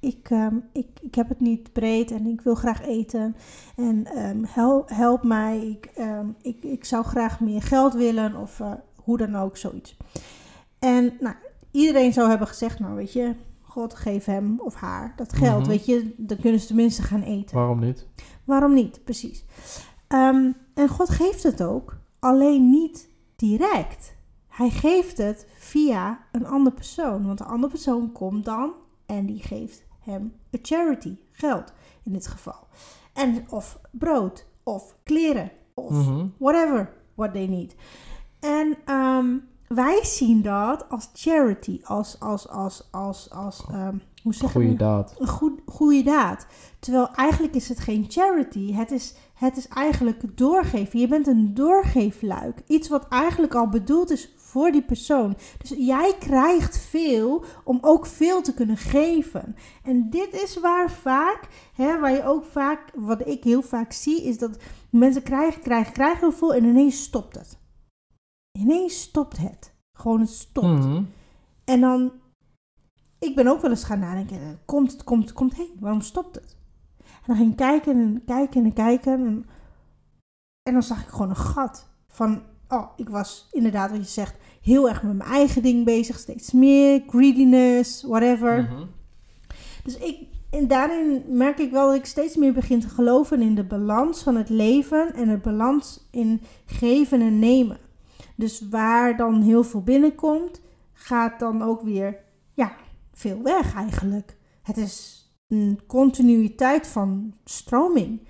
ik, 0.00 0.30
ehm, 0.30 0.56
ik, 0.72 0.86
ik 1.00 1.14
heb 1.14 1.28
het 1.28 1.40
niet 1.40 1.72
breed 1.72 2.10
en 2.10 2.26
ik 2.26 2.40
wil 2.40 2.54
graag 2.54 2.82
eten 2.82 3.36
en 3.76 4.06
ehm, 4.06 4.44
help, 4.46 4.88
help 4.88 5.22
mij, 5.22 5.66
ik, 5.66 5.84
ehm, 5.94 6.26
ik, 6.42 6.62
ik 6.64 6.84
zou 6.84 7.04
graag 7.04 7.40
meer 7.40 7.62
geld 7.62 7.94
willen 7.94 8.36
of 8.36 8.60
eh, 8.60 8.72
hoe 8.96 9.16
dan 9.18 9.36
ook, 9.36 9.56
zoiets. 9.56 9.96
En 10.78 11.12
nou, 11.20 11.34
iedereen 11.70 12.12
zou 12.12 12.28
hebben 12.28 12.48
gezegd, 12.48 12.78
nou 12.78 12.94
weet 12.94 13.12
je, 13.12 13.34
God 13.62 13.94
geef 13.94 14.24
hem 14.24 14.60
of 14.60 14.74
haar 14.74 15.12
dat 15.16 15.32
geld, 15.32 15.60
Mhm. 15.60 15.68
weet 15.68 15.86
je, 15.86 16.14
dan 16.16 16.36
kunnen 16.38 16.60
ze 16.60 16.66
tenminste 16.66 17.02
gaan 17.02 17.22
eten. 17.22 17.56
waarom 17.56 17.78
niet? 17.80 18.06
Waarom 18.44 18.74
niet? 18.74 19.04
Precies. 19.04 19.44
En 20.08 20.88
God 20.88 21.08
geeft 21.08 21.42
het 21.42 21.62
ook, 21.62 21.96
alleen 22.18 22.70
niet 22.70 23.08
direct. 23.36 24.14
Hij 24.48 24.70
geeft 24.70 25.18
het 25.18 25.46
via 25.58 26.18
een 26.32 26.46
andere 26.46 26.74
persoon. 26.76 27.26
Want 27.26 27.38
de 27.38 27.44
andere 27.44 27.72
persoon 27.72 28.12
komt 28.12 28.44
dan 28.44 28.72
en 29.06 29.26
die 29.26 29.42
geeft 29.42 29.82
hem 30.00 30.32
een 30.50 30.58
charity, 30.62 31.16
geld 31.30 31.72
in 32.04 32.12
dit 32.12 32.26
geval. 32.26 32.66
En 33.12 33.44
of 33.48 33.80
brood, 33.90 34.46
of 34.62 34.96
kleren, 35.04 35.50
of 35.74 35.90
Mhm. 35.90 36.26
whatever 36.38 36.92
what 37.14 37.32
they 37.32 37.46
need. 37.46 37.74
En 38.40 38.76
ehm, 38.84 39.36
wij 39.68 40.04
zien 40.04 40.42
dat 40.42 40.88
als 40.88 41.10
charity, 41.14 41.80
als, 41.84 42.20
als, 42.20 42.48
als, 42.48 42.88
als, 42.90 43.30
als, 43.30 43.64
ehm, 43.70 43.96
hoe 44.22 44.34
zeg 44.34 44.52
Goeie 44.52 44.68
dat? 44.68 44.78
daad. 44.78 45.20
een 45.20 45.28
goed, 45.28 45.60
goede 45.66 46.02
daad. 46.02 46.46
Terwijl 46.78 47.08
eigenlijk 47.14 47.54
is 47.54 47.68
het 47.68 47.80
geen 47.80 48.04
charity. 48.08 48.72
Het 48.72 48.90
is, 48.90 49.14
het 49.34 49.56
is 49.56 49.68
eigenlijk 49.68 50.36
doorgeven. 50.38 50.98
Je 51.00 51.08
bent 51.08 51.26
een 51.26 51.54
doorgeefluik. 51.54 52.62
Iets 52.66 52.88
wat 52.88 53.08
eigenlijk 53.08 53.54
al 53.54 53.68
bedoeld 53.68 54.10
is 54.10 54.30
voor 54.50 54.70
die 54.70 54.82
persoon. 54.82 55.36
Dus 55.58 55.74
jij 55.76 56.14
krijgt 56.18 56.78
veel 56.78 57.44
om 57.64 57.78
ook 57.80 58.06
veel 58.06 58.42
te 58.42 58.54
kunnen 58.54 58.76
geven. 58.76 59.56
En 59.82 60.10
dit 60.10 60.42
is 60.42 60.60
waar 60.60 60.90
vaak, 60.90 61.48
hè, 61.74 61.98
waar 61.98 62.12
je 62.12 62.24
ook 62.24 62.44
vaak, 62.44 62.92
wat 62.94 63.26
ik 63.26 63.44
heel 63.44 63.62
vaak 63.62 63.92
zie, 63.92 64.22
is 64.22 64.38
dat 64.38 64.58
mensen 64.90 65.22
krijgen, 65.22 65.62
krijgen, 65.62 65.92
krijgen 65.92 66.18
heel 66.18 66.32
veel 66.32 66.54
en 66.54 66.64
ineens 66.64 67.02
stopt 67.02 67.34
het. 67.34 67.58
Ineens 68.58 69.00
stopt 69.00 69.36
het. 69.36 69.74
Gewoon 69.92 70.20
het 70.20 70.30
stopt. 70.30 70.66
Mhm. 70.66 71.02
En 71.64 71.80
dan, 71.80 72.12
ik 73.18 73.34
ben 73.34 73.46
ook 73.46 73.60
wel 73.60 73.70
eens 73.70 73.84
gaan 73.84 73.98
nadenken, 73.98 74.40
eh, 74.40 74.48
komt 74.64 74.92
het, 74.92 75.04
komt 75.04 75.24
het, 75.24 75.32
komt 75.32 75.56
hé, 75.56 75.68
waarom 75.80 76.00
stopt 76.00 76.34
het? 76.34 76.56
En 76.98 77.26
dan 77.26 77.36
ging 77.36 77.50
ik 77.50 77.56
kijken 77.56 77.96
en 77.96 78.22
kijken 78.24 78.64
en 78.64 78.72
kijken 78.72 79.12
en, 79.12 79.46
en 80.62 80.72
dan 80.72 80.82
zag 80.82 81.02
ik 81.02 81.08
gewoon 81.08 81.28
een 81.28 81.36
gat 81.36 81.88
van, 82.08 82.42
oh, 82.70 82.86
ik 82.96 83.08
was 83.08 83.48
inderdaad 83.52 83.90
wat 83.90 84.00
je 84.00 84.12
zegt, 84.12 84.36
heel 84.62 84.88
erg 84.88 85.02
met 85.02 85.16
mijn 85.16 85.30
eigen 85.30 85.62
ding 85.62 85.84
bezig, 85.84 86.18
steeds 86.18 86.52
meer, 86.52 87.02
greediness, 87.06 88.02
whatever. 88.02 88.62
Mhm. 88.62 88.84
Dus 89.84 89.96
ik, 89.96 90.26
en 90.50 90.68
daarin 90.68 91.22
merk 91.28 91.58
ik 91.58 91.70
wel 91.70 91.86
dat 91.86 91.96
ik 91.96 92.04
steeds 92.04 92.36
meer 92.36 92.52
begin 92.52 92.80
te 92.80 92.88
geloven 92.88 93.42
in 93.42 93.54
de 93.54 93.64
balans 93.64 94.22
van 94.22 94.36
het 94.36 94.48
leven 94.48 95.14
en 95.14 95.28
het 95.28 95.42
balans 95.42 96.08
in 96.10 96.40
geven 96.66 97.20
en 97.20 97.38
nemen. 97.38 97.78
Dus 98.36 98.68
waar 98.68 99.16
dan 99.16 99.42
heel 99.42 99.64
veel 99.64 99.82
binnenkomt, 99.82 100.60
gaat 100.92 101.38
dan 101.38 101.62
ook 101.62 101.82
weer, 101.82 102.16
ja, 102.54 102.72
veel 103.12 103.42
weg 103.42 103.74
eigenlijk. 103.74 104.36
Het 104.62 104.76
is 104.76 105.24
een 105.48 105.80
continuïteit 105.86 106.86
van 106.86 107.34
stroming. 107.44 108.28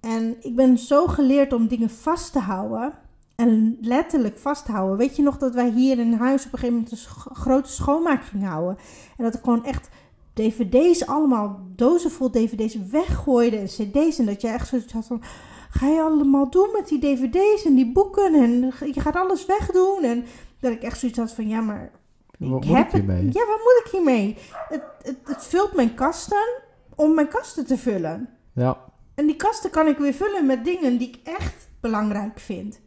En 0.00 0.36
ik 0.40 0.56
ben 0.56 0.78
zo 0.78 1.06
geleerd 1.06 1.52
om 1.52 1.68
dingen 1.68 1.90
vast 1.90 2.32
te 2.32 2.38
houden. 2.38 2.92
En 3.36 3.78
letterlijk 3.80 4.38
vasthouden. 4.38 4.96
Weet 4.96 5.16
je 5.16 5.22
nog 5.22 5.38
dat 5.38 5.54
wij 5.54 5.70
hier 5.70 5.98
in 5.98 6.12
huis 6.12 6.46
op 6.46 6.52
een 6.52 6.58
gegeven 6.58 6.74
moment 6.82 6.92
een 6.92 7.34
grote 7.36 7.70
schoonmaak 7.72 8.24
gingen 8.24 8.48
houden? 8.48 8.76
En 9.16 9.24
dat 9.24 9.34
ik 9.34 9.40
gewoon 9.44 9.64
echt 9.64 9.88
dvd's, 10.32 11.06
allemaal 11.06 11.60
dozen 11.76 12.10
vol 12.10 12.30
dvd's 12.30 12.76
weggooide 12.90 13.56
en 13.56 13.66
cd's. 13.66 14.18
En 14.18 14.26
dat 14.26 14.40
je 14.40 14.48
echt 14.48 14.68
zoiets 14.68 14.92
had 14.92 15.06
van, 15.06 15.22
ga 15.70 15.86
je 15.86 16.00
allemaal 16.00 16.50
doen 16.50 16.68
met 16.72 16.88
die 16.88 16.98
dvd's 16.98 17.64
en 17.64 17.74
die 17.74 17.92
boeken? 17.92 18.34
En 18.34 18.72
je 18.92 19.00
gaat 19.00 19.16
alles 19.16 19.46
wegdoen. 19.46 20.02
En 20.02 20.24
dat 20.60 20.72
ik 20.72 20.82
echt 20.82 20.98
zoiets 20.98 21.18
had 21.18 21.32
van, 21.32 21.48
ja, 21.48 21.60
maar 21.60 21.90
Wat 22.38 22.48
moet 22.48 22.64
heb 22.76 22.86
ik 22.86 22.92
hiermee? 22.92 23.24
het- 23.24 23.34
Ja, 23.34 23.46
wat 23.46 23.58
moet 23.58 23.82
ik 23.84 23.90
hiermee? 23.92 24.36
Het, 24.68 24.82
het, 25.02 25.16
het 25.24 25.44
vult 25.44 25.72
mijn 25.74 25.94
kasten 25.94 26.62
om 26.94 27.14
mijn 27.14 27.28
kasten 27.28 27.66
te 27.66 27.78
vullen. 27.78 28.28
Ja, 28.52 28.78
En 29.14 29.26
die 29.26 29.36
kasten 29.36 29.70
kan 29.70 29.86
ik 29.86 29.98
weer 29.98 30.14
vullen 30.14 30.46
met 30.46 30.64
dingen 30.64 30.98
die 30.98 31.08
ik 31.08 31.18
echt 31.38 31.68
belangrijk 31.80 32.38
vind. 32.40 32.80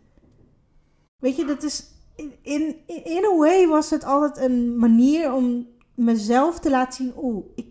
Weet 1.20 1.36
je, 1.36 1.46
dat 1.46 1.64
is. 1.64 1.84
In, 2.16 2.34
in, 2.42 2.76
in 3.04 3.24
a 3.34 3.38
way 3.38 3.68
was 3.68 3.90
het 3.90 4.04
altijd 4.04 4.50
een 4.50 4.78
manier 4.78 5.34
om 5.34 5.68
mezelf 5.96 6.60
te 6.60 6.70
laten 6.70 6.94
zien. 6.94 7.14
Oeh, 7.24 7.46
ik. 7.56 7.66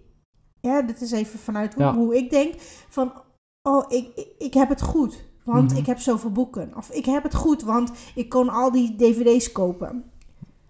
Ja, 0.60 0.82
dit 0.82 1.00
is 1.00 1.12
even 1.12 1.38
vanuit 1.38 1.74
hoe, 1.74 1.82
Ja. 1.82 1.94
hoe 1.94 2.16
ik 2.16 2.30
denk. 2.30 2.54
Van, 2.88 3.12
oh, 3.62 3.84
ik, 3.88 4.08
ik, 4.14 4.28
ik 4.38 4.54
heb 4.54 4.68
het 4.68 4.82
goed. 4.82 5.26
Want 5.44 5.70
Mhm. 5.70 5.80
ik 5.80 5.86
heb 5.86 5.98
zoveel 5.98 6.32
boeken. 6.32 6.76
Of 6.76 6.90
ik 6.90 7.04
heb 7.04 7.22
het 7.22 7.34
goed, 7.34 7.62
want 7.62 7.90
ik 8.14 8.28
kon 8.28 8.48
al 8.48 8.72
die 8.72 8.96
dvd's 8.96 9.52
kopen. 9.52 10.04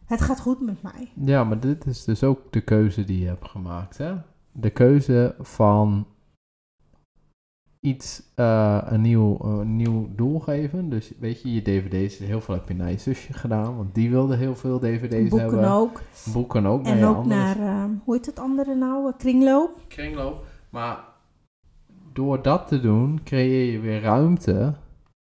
Het 0.04 0.20
gaat 0.20 0.40
goed 0.40 0.60
met 0.60 0.82
mij. 0.82 1.12
ja, 1.24 1.44
maar 1.44 1.60
dit 1.60 1.86
is 1.86 2.04
dus 2.04 2.22
ook 2.24 2.52
de 2.52 2.60
keuze 2.60 3.04
die 3.04 3.18
je 3.20 3.26
hebt 3.26 3.48
gemaakt, 3.48 3.98
hè? 3.98 4.14
De 4.52 4.70
keuze 4.70 5.34
van 5.40 6.06
iets, 7.88 8.22
eh, 8.34 8.78
een, 8.84 9.00
nieuw, 9.00 9.38
een 9.40 9.76
nieuw 9.76 10.08
doel 10.16 10.38
geven. 10.40 10.88
Dus 10.88 11.12
weet 11.20 11.42
je, 11.42 11.54
je 11.54 11.62
dvd's, 11.62 12.18
heel 12.18 12.40
veel 12.40 12.54
heb 12.54 12.68
je 12.68 12.74
naar 12.74 12.90
je 12.90 12.98
zusje 12.98 13.32
gedaan, 13.32 13.76
want 13.76 13.94
die 13.94 14.10
wilde 14.10 14.36
heel 14.36 14.56
veel 14.56 14.78
dvd's 14.78 15.28
Boeken 15.28 15.48
hebben. 15.48 15.70
ook. 15.70 16.00
Boeken 16.32 16.66
ook. 16.66 16.84
En 16.84 17.04
ook 17.04 17.24
naar, 17.26 17.58
eh, 17.60 17.84
hoe 18.04 18.14
heet 18.14 18.26
het 18.26 18.38
andere 18.38 18.74
nou? 18.74 19.08
Eh, 19.08 19.12
Kringloop. 19.18 19.70
kringloop. 19.88 20.44
Maar 20.70 20.98
door 22.12 22.42
dat 22.42 22.68
te 22.68 22.80
doen, 22.80 23.20
creëer 23.24 23.72
je 23.72 23.78
weer 23.80 24.00
ruimte 24.00 24.74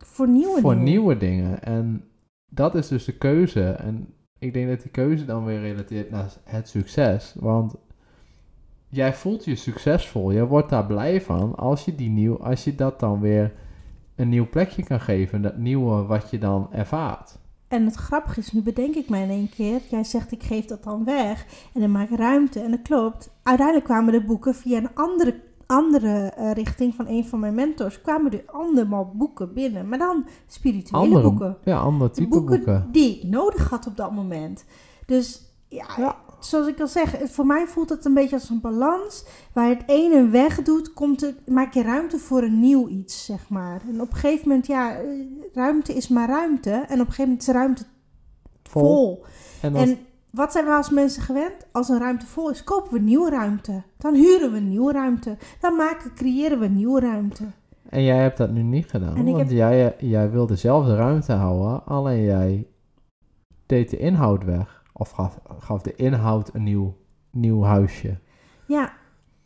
Voor 0.05 0.27
nieuwe 0.27 0.59
voor 0.61 0.71
dingen. 0.71 0.85
nieuwe 0.85 1.17
dingen. 1.17 1.63
En 1.63 2.03
dat 2.49 2.75
is 2.75 2.87
dus 2.87 3.05
de 3.05 3.17
keuze. 3.17 3.63
En 3.69 4.13
ik 4.39 4.53
denk 4.53 4.69
dat 4.69 4.81
die 4.81 4.91
keuze 4.91 5.25
dan 5.25 5.45
weer 5.45 5.59
relateert 5.59 6.09
naar 6.09 6.33
het 6.43 6.69
succes. 6.69 7.35
Want 7.39 7.75
jij 8.91 9.13
voelt 9.13 9.45
je 9.45 9.55
succesvol. 9.55 10.31
Je 10.31 10.47
wordt 10.47 10.69
daar 10.69 10.85
blij 10.85 11.21
van 11.21 11.55
als 11.55 11.85
je, 11.85 11.95
die 11.95 12.09
nieuw, 12.09 12.37
als 12.43 12.63
je 12.63 12.75
dat 12.75 12.99
dan 12.99 13.19
weer 13.19 13.53
een 14.15 14.29
nieuw 14.29 14.49
plekje 14.49 14.83
kan 14.83 14.99
geven. 14.99 15.41
Dat 15.41 15.57
nieuwe 15.57 16.03
wat 16.05 16.29
je 16.29 16.37
dan 16.37 16.67
ervaart. 16.71 17.39
En 17.67 17.85
het 17.85 17.95
grappige 17.95 18.39
is, 18.39 18.51
nu 18.51 18.61
bedenk 18.61 18.95
ik 18.95 19.09
mij 19.09 19.21
in 19.23 19.29
één 19.29 19.49
keer. 19.49 19.81
Jij 19.89 20.03
zegt, 20.03 20.31
ik 20.31 20.43
geef 20.43 20.65
dat 20.65 20.83
dan 20.83 21.03
weg. 21.03 21.45
En 21.73 21.81
dan 21.81 21.91
maak 21.91 22.09
ik 22.09 22.17
ruimte. 22.17 22.59
En 22.59 22.71
dat 22.71 22.81
klopt. 22.81 23.29
Uiteindelijk 23.43 23.87
kwamen 23.87 24.13
de 24.13 24.23
boeken 24.23 24.55
via 24.55 24.77
een 24.77 24.95
andere, 24.95 25.39
andere 25.67 26.27
eh, 26.27 26.51
richting 26.51 26.95
van 26.95 27.07
een 27.07 27.25
van 27.25 27.39
mijn 27.39 27.55
mentors. 27.55 28.01
Kwamen 28.01 28.31
er 28.31 28.43
allemaal 28.45 29.11
boeken 29.15 29.53
binnen. 29.53 29.89
Maar 29.89 29.97
dan 29.99 30.25
spirituele 30.47 31.03
Andere 31.03 31.29
boeken. 31.29 31.57
Ja, 31.63 31.77
ander 31.79 32.07
De 32.07 32.13
type 32.13 32.29
boeken, 32.29 32.55
boeken. 32.55 32.87
die 32.91 33.17
ik 33.17 33.23
nodig 33.29 33.69
had 33.69 33.87
op 33.87 33.97
dat 33.97 34.11
moment. 34.11 34.65
Dus 35.05 35.41
ja, 35.67 35.85
Ja. 35.97 36.15
Zoals 36.41 36.67
ik 36.67 36.79
al 36.79 36.87
zeg, 36.87 37.15
voor 37.23 37.45
mij 37.45 37.65
voelt 37.67 37.89
het 37.89 38.05
een 38.05 38.13
beetje 38.13 38.35
als 38.35 38.49
een 38.49 38.61
balans. 38.61 39.25
Waar 39.53 39.69
het 39.69 39.83
ene 39.85 40.27
wegdoet, 40.27 40.93
komt 40.93 41.21
het, 41.21 41.49
maak 41.49 41.73
je 41.73 41.81
ruimte 41.81 42.17
voor 42.17 42.43
een 42.43 42.59
nieuw 42.59 42.87
iets, 42.87 43.25
zeg 43.25 43.49
maar. 43.49 43.81
En 43.89 44.01
op 44.01 44.09
een 44.11 44.17
gegeven 44.17 44.47
moment, 44.47 44.67
ja, 44.67 44.95
eh, 44.99 45.03
ruimte 45.53 45.93
is 45.93 46.07
maar 46.07 46.27
ruimte. 46.29 46.69
En 46.71 46.79
op 46.79 46.89
een 46.89 47.13
gegeven 47.13 47.23
moment 47.23 47.41
is 47.41 47.47
ruimte 47.53 47.83
Vol. 48.63 48.81
vol. 48.81 49.25
En 49.61 49.75
als, 49.75 49.89
En 49.89 49.97
wat 50.29 50.51
zijn 50.51 50.65
we 50.65 50.71
als 50.71 50.89
mensen 50.89 51.21
gewend? 51.21 51.53
Als 51.71 51.89
een 51.89 51.99
ruimte 51.99 52.25
vol 52.25 52.49
is, 52.49 52.63
kopen 52.63 52.93
we 52.93 52.99
nieuwe 52.99 53.29
ruimte. 53.29 53.83
Dan 53.97 54.13
huren 54.13 54.51
we 54.51 54.59
nieuwe 54.59 54.91
ruimte. 54.91 55.37
Dan 55.59 55.75
maken, 55.75 56.13
creëren 56.15 56.59
we 56.59 56.67
nieuwe 56.67 56.99
ruimte. 56.99 57.43
En 57.89 58.03
jij 58.03 58.17
hebt 58.17 58.37
dat 58.37 58.51
nu 58.51 58.61
niet 58.61 58.89
gedaan. 58.89 59.25
Want 59.25 59.37
heb- 59.37 59.49
jij, 59.49 59.95
jij 59.99 60.31
wil 60.31 60.47
dezelfde 60.47 60.95
ruimte 60.95 61.31
houden, 61.33 61.85
alleen 61.85 62.21
jij 62.23 62.67
deed 63.65 63.89
de 63.89 63.97
inhoud 63.97 64.43
weg. 64.43 64.80
Of 65.01 65.09
gaf, 65.11 65.39
gaf 65.59 65.81
de 65.81 65.95
inhoud 65.95 66.53
een 66.53 66.63
nieuw, 66.63 66.95
nieuw 67.31 67.61
huisje. 67.63 68.19
Ja, 68.67 68.93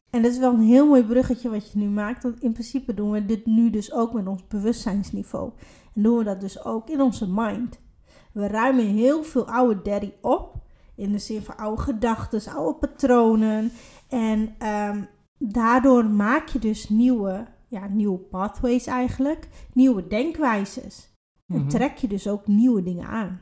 en 0.10 0.22
dat 0.22 0.32
is 0.32 0.38
wel 0.38 0.54
een 0.54 0.60
heel 0.62 0.88
mooi 0.88 1.04
bruggetje 1.04 1.50
wat 1.50 1.72
je 1.72 1.78
nu 1.80 1.88
maakt. 1.88 2.24
Want 2.24 2.42
in 2.42 2.52
principe 2.52 2.94
doen 2.94 3.12
we 3.12 3.26
dit 3.26 3.46
nu 3.46 3.70
dus 3.70 3.94
ook 3.94 4.14
met 4.14 4.28
ons 4.28 4.48
bewustzijnsniveau. 4.48 5.52
En 5.94 6.02
doen 6.02 6.18
we 6.18 6.24
dat 6.24 6.42
dus 6.42 6.66
ook 6.66 6.90
in 6.90 7.02
onze 7.02 7.28
mind. 7.30 7.80
We 8.34 8.48
ruimen 8.48 8.86
heel 8.86 9.24
veel 9.24 9.48
oude 9.48 9.82
daddy 9.82 10.12
op. 10.22 10.56
In 10.96 11.12
de 11.12 11.18
zin 11.18 11.42
van 11.42 11.58
oude 11.58 11.82
gedachten, 11.82 12.54
oude 12.54 12.80
patronen. 12.80 13.72
En 14.10 14.56
ehm, 14.58 15.04
daardoor 15.38 16.06
maak 16.06 16.48
je 16.48 16.60
dus 16.60 16.90
nieuwe, 16.90 17.46
ja, 17.68 17.88
nieuwe 17.88 18.18
pathways 18.20 18.86
eigenlijk. 18.88 19.48
Nieuwe 19.74 20.08
denkwijzes. 20.08 21.14
En 21.48 21.60
Mhm. 21.60 21.68
trek 21.70 21.98
je 21.98 22.08
dus 22.08 22.28
ook 22.28 22.48
nieuwe 22.48 22.84
dingen 22.84 23.08
aan. 23.08 23.42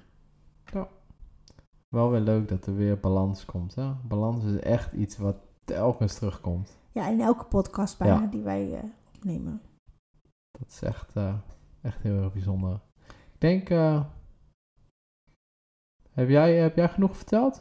Wel 1.94 2.10
weer 2.12 2.20
leuk 2.20 2.48
dat 2.48 2.66
er 2.66 2.76
weer 2.76 3.00
balans 3.00 3.46
komt. 3.46 3.76
Hè? 3.76 3.92
Balans 4.04 4.44
is 4.44 4.60
echt 4.60 4.94
iets 4.94 5.18
wat 5.18 5.36
telkens 5.64 6.14
terugkomt. 6.14 6.78
Ja, 6.92 7.08
in 7.08 7.22
elke 7.22 7.44
podcast 7.46 7.98
bijna 7.98 8.22
Ja. 8.22 8.28
die 8.28 8.42
wij 8.42 8.74
eh, 8.74 8.84
opnemen. 9.16 9.62
Dat 10.52 10.68
is 10.70 10.82
echt, 10.82 11.16
eh, 11.16 11.34
echt 11.82 12.02
heel 12.02 12.22
erg 12.24 12.34
bijzonder. 12.34 12.80
Ik 13.08 13.36
denk, 13.38 13.70
eh, 13.70 14.04
heb, 16.12 16.30
jij, 16.30 16.56
heb 16.56 16.76
jij 16.76 16.90
genoeg 16.90 17.16
verteld? 17.18 17.60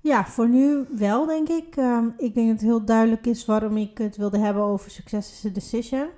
Ja, 0.00 0.24
voor 0.24 0.48
nu 0.48 0.84
wel, 0.96 1.26
denk 1.26 1.48
ik. 1.48 1.76
Ehm, 1.76 2.06
ik 2.16 2.34
denk 2.34 2.46
dat 2.48 2.56
het 2.56 2.60
heel 2.68 2.84
duidelijk 2.84 3.26
is 3.26 3.44
waarom 3.44 3.76
ik 3.76 3.98
het 3.98 4.16
wilde 4.16 4.38
hebben 4.38 4.62
over 4.62 4.90
Success 4.90 5.32
is 5.32 5.50
a 5.50 5.54
Decision. 5.54 6.08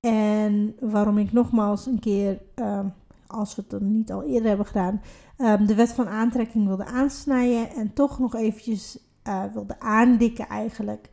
En 0.00 0.76
waarom 0.80 1.18
ik 1.18 1.32
nogmaals 1.32 1.86
een 1.86 1.98
keer, 2.00 2.42
ehm, 2.54 2.86
als 3.26 3.54
we 3.54 3.62
het 3.62 3.70
dan 3.70 3.92
niet 3.92 4.12
al 4.12 4.22
eerder 4.22 4.48
hebben 4.48 4.66
gedaan, 4.66 5.00
ehm, 5.36 5.66
de 5.66 5.74
wet 5.74 5.92
van 5.92 6.08
aantrekking 6.08 6.66
wilde 6.66 6.84
aansnijden. 6.84 7.70
En 7.70 7.92
toch 7.92 8.18
nog 8.18 8.34
eventjes 8.34 8.98
eh, 9.22 9.42
wilde 9.52 9.80
aandikken 9.80 10.48
eigenlijk. 10.48 11.10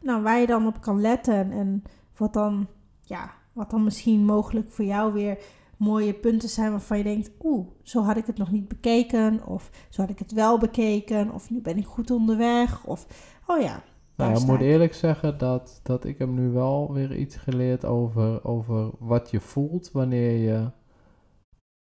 Nou, 0.00 0.22
waar 0.22 0.40
je 0.40 0.46
dan 0.46 0.66
op 0.66 0.80
kan 0.80 1.00
letten 1.00 1.52
en 1.52 1.82
wat 2.16 2.32
dan, 2.32 2.66
ja, 3.02 3.30
wat 3.52 3.70
dan 3.70 3.84
misschien 3.84 4.24
mogelijk 4.24 4.70
voor 4.70 4.84
jou 4.84 5.12
weer 5.12 5.38
mooie 5.76 6.12
punten 6.12 6.48
zijn 6.48 6.70
waarvan 6.70 6.98
je 6.98 7.04
denkt, 7.04 7.30
oeh, 7.42 7.66
zo 7.82 8.02
had 8.02 8.16
ik 8.16 8.26
het 8.26 8.38
nog 8.38 8.50
niet 8.50 8.68
bekeken. 8.68 9.46
Of 9.46 9.70
zo 9.88 10.00
had 10.00 10.10
ik 10.10 10.18
het 10.18 10.32
wel 10.32 10.58
bekeken. 10.58 11.32
Of 11.32 11.50
nu 11.50 11.60
ben 11.60 11.76
ik 11.76 11.86
goed 11.86 12.10
onderweg. 12.10 12.84
Of, 12.84 13.06
oh 13.46 13.60
ja, 13.60 13.82
Nou, 14.16 14.40
ik 14.40 14.46
moet 14.46 14.60
eerlijk 14.60 14.94
zeggen 14.94 15.38
dat, 15.38 15.80
dat 15.82 16.04
ik 16.04 16.18
heb 16.18 16.28
nu 16.28 16.48
wel 16.48 16.92
weer 16.92 17.16
iets 17.16 17.36
geleerd 17.36 17.84
over, 17.84 18.44
over 18.44 18.90
wat 18.98 19.30
je 19.30 19.40
voelt 19.40 19.92
wanneer 19.92 20.38
je 20.38 20.70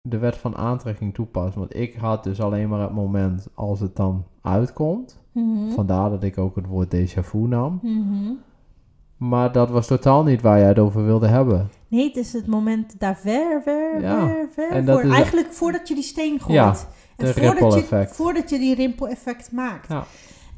de 0.02 0.18
wet 0.18 0.36
van 0.36 0.56
aantrekking 0.56 1.14
toepast. 1.14 1.54
Want 1.54 1.76
ik 1.76 1.94
had 1.94 2.24
dus 2.24 2.40
alleen 2.40 2.68
maar 2.68 2.80
het 2.80 2.92
moment 2.92 3.46
als 3.54 3.80
het 3.80 3.96
dan 3.96 4.24
uitkomt. 4.42 5.20
Mhm. 5.32 5.70
Vandaar 5.70 6.10
dat 6.10 6.22
ik 6.22 6.38
ook 6.38 6.56
het 6.56 6.66
woord 6.66 6.94
déjà 6.94 7.20
vu 7.24 7.38
nam. 7.38 7.78
Mhm. 7.82 8.32
Maar 9.16 9.52
dat 9.52 9.70
was 9.70 9.86
totaal 9.86 10.22
niet 10.24 10.40
waar 10.40 10.58
jij 10.58 10.68
het 10.68 10.78
over 10.78 11.04
wilde 11.04 11.26
hebben. 11.26 11.68
Nee, 11.88 12.06
het 12.06 12.16
is 12.16 12.32
het 12.32 12.46
moment 12.46 13.00
daar 13.00 13.16
ver, 13.16 13.62
ver, 13.62 14.00
Ja, 14.02 14.26
ver, 14.26 14.48
ver 14.50 14.70
en 14.70 14.84
dat 14.84 15.00
voor. 15.00 15.08
is- 15.10 15.14
Eigenlijk 15.16 15.52
voordat 15.52 15.88
je 15.88 15.94
die 15.94 16.02
steen 16.02 16.40
gooit. 16.40 16.52
Ja, 16.54 16.74
en 17.16 17.26
de 17.26 17.32
voordat 17.34 17.72
je, 17.74 17.80
effect. 17.80 18.16
Voordat 18.16 18.50
je 18.50 18.58
die 18.58 18.74
rimpel-effect 18.74 19.52
maakt. 19.52 19.88
Ja. 19.88 20.04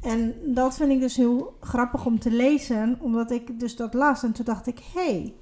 En 0.01 0.33
dat 0.45 0.75
vind 0.75 0.91
ik 0.91 0.99
dus 0.99 1.17
heel 1.17 1.53
grappig 1.59 2.05
om 2.05 2.19
te 2.19 2.31
lezen. 2.31 2.97
Omdat 3.01 3.31
ik 3.31 3.59
dus 3.59 3.75
dat 3.75 3.93
las. 3.93 4.23
En 4.23 4.31
toen 4.31 4.45
dacht 4.45 4.67
ik, 4.67 4.79
hé, 4.93 5.01
hey, 5.11 5.33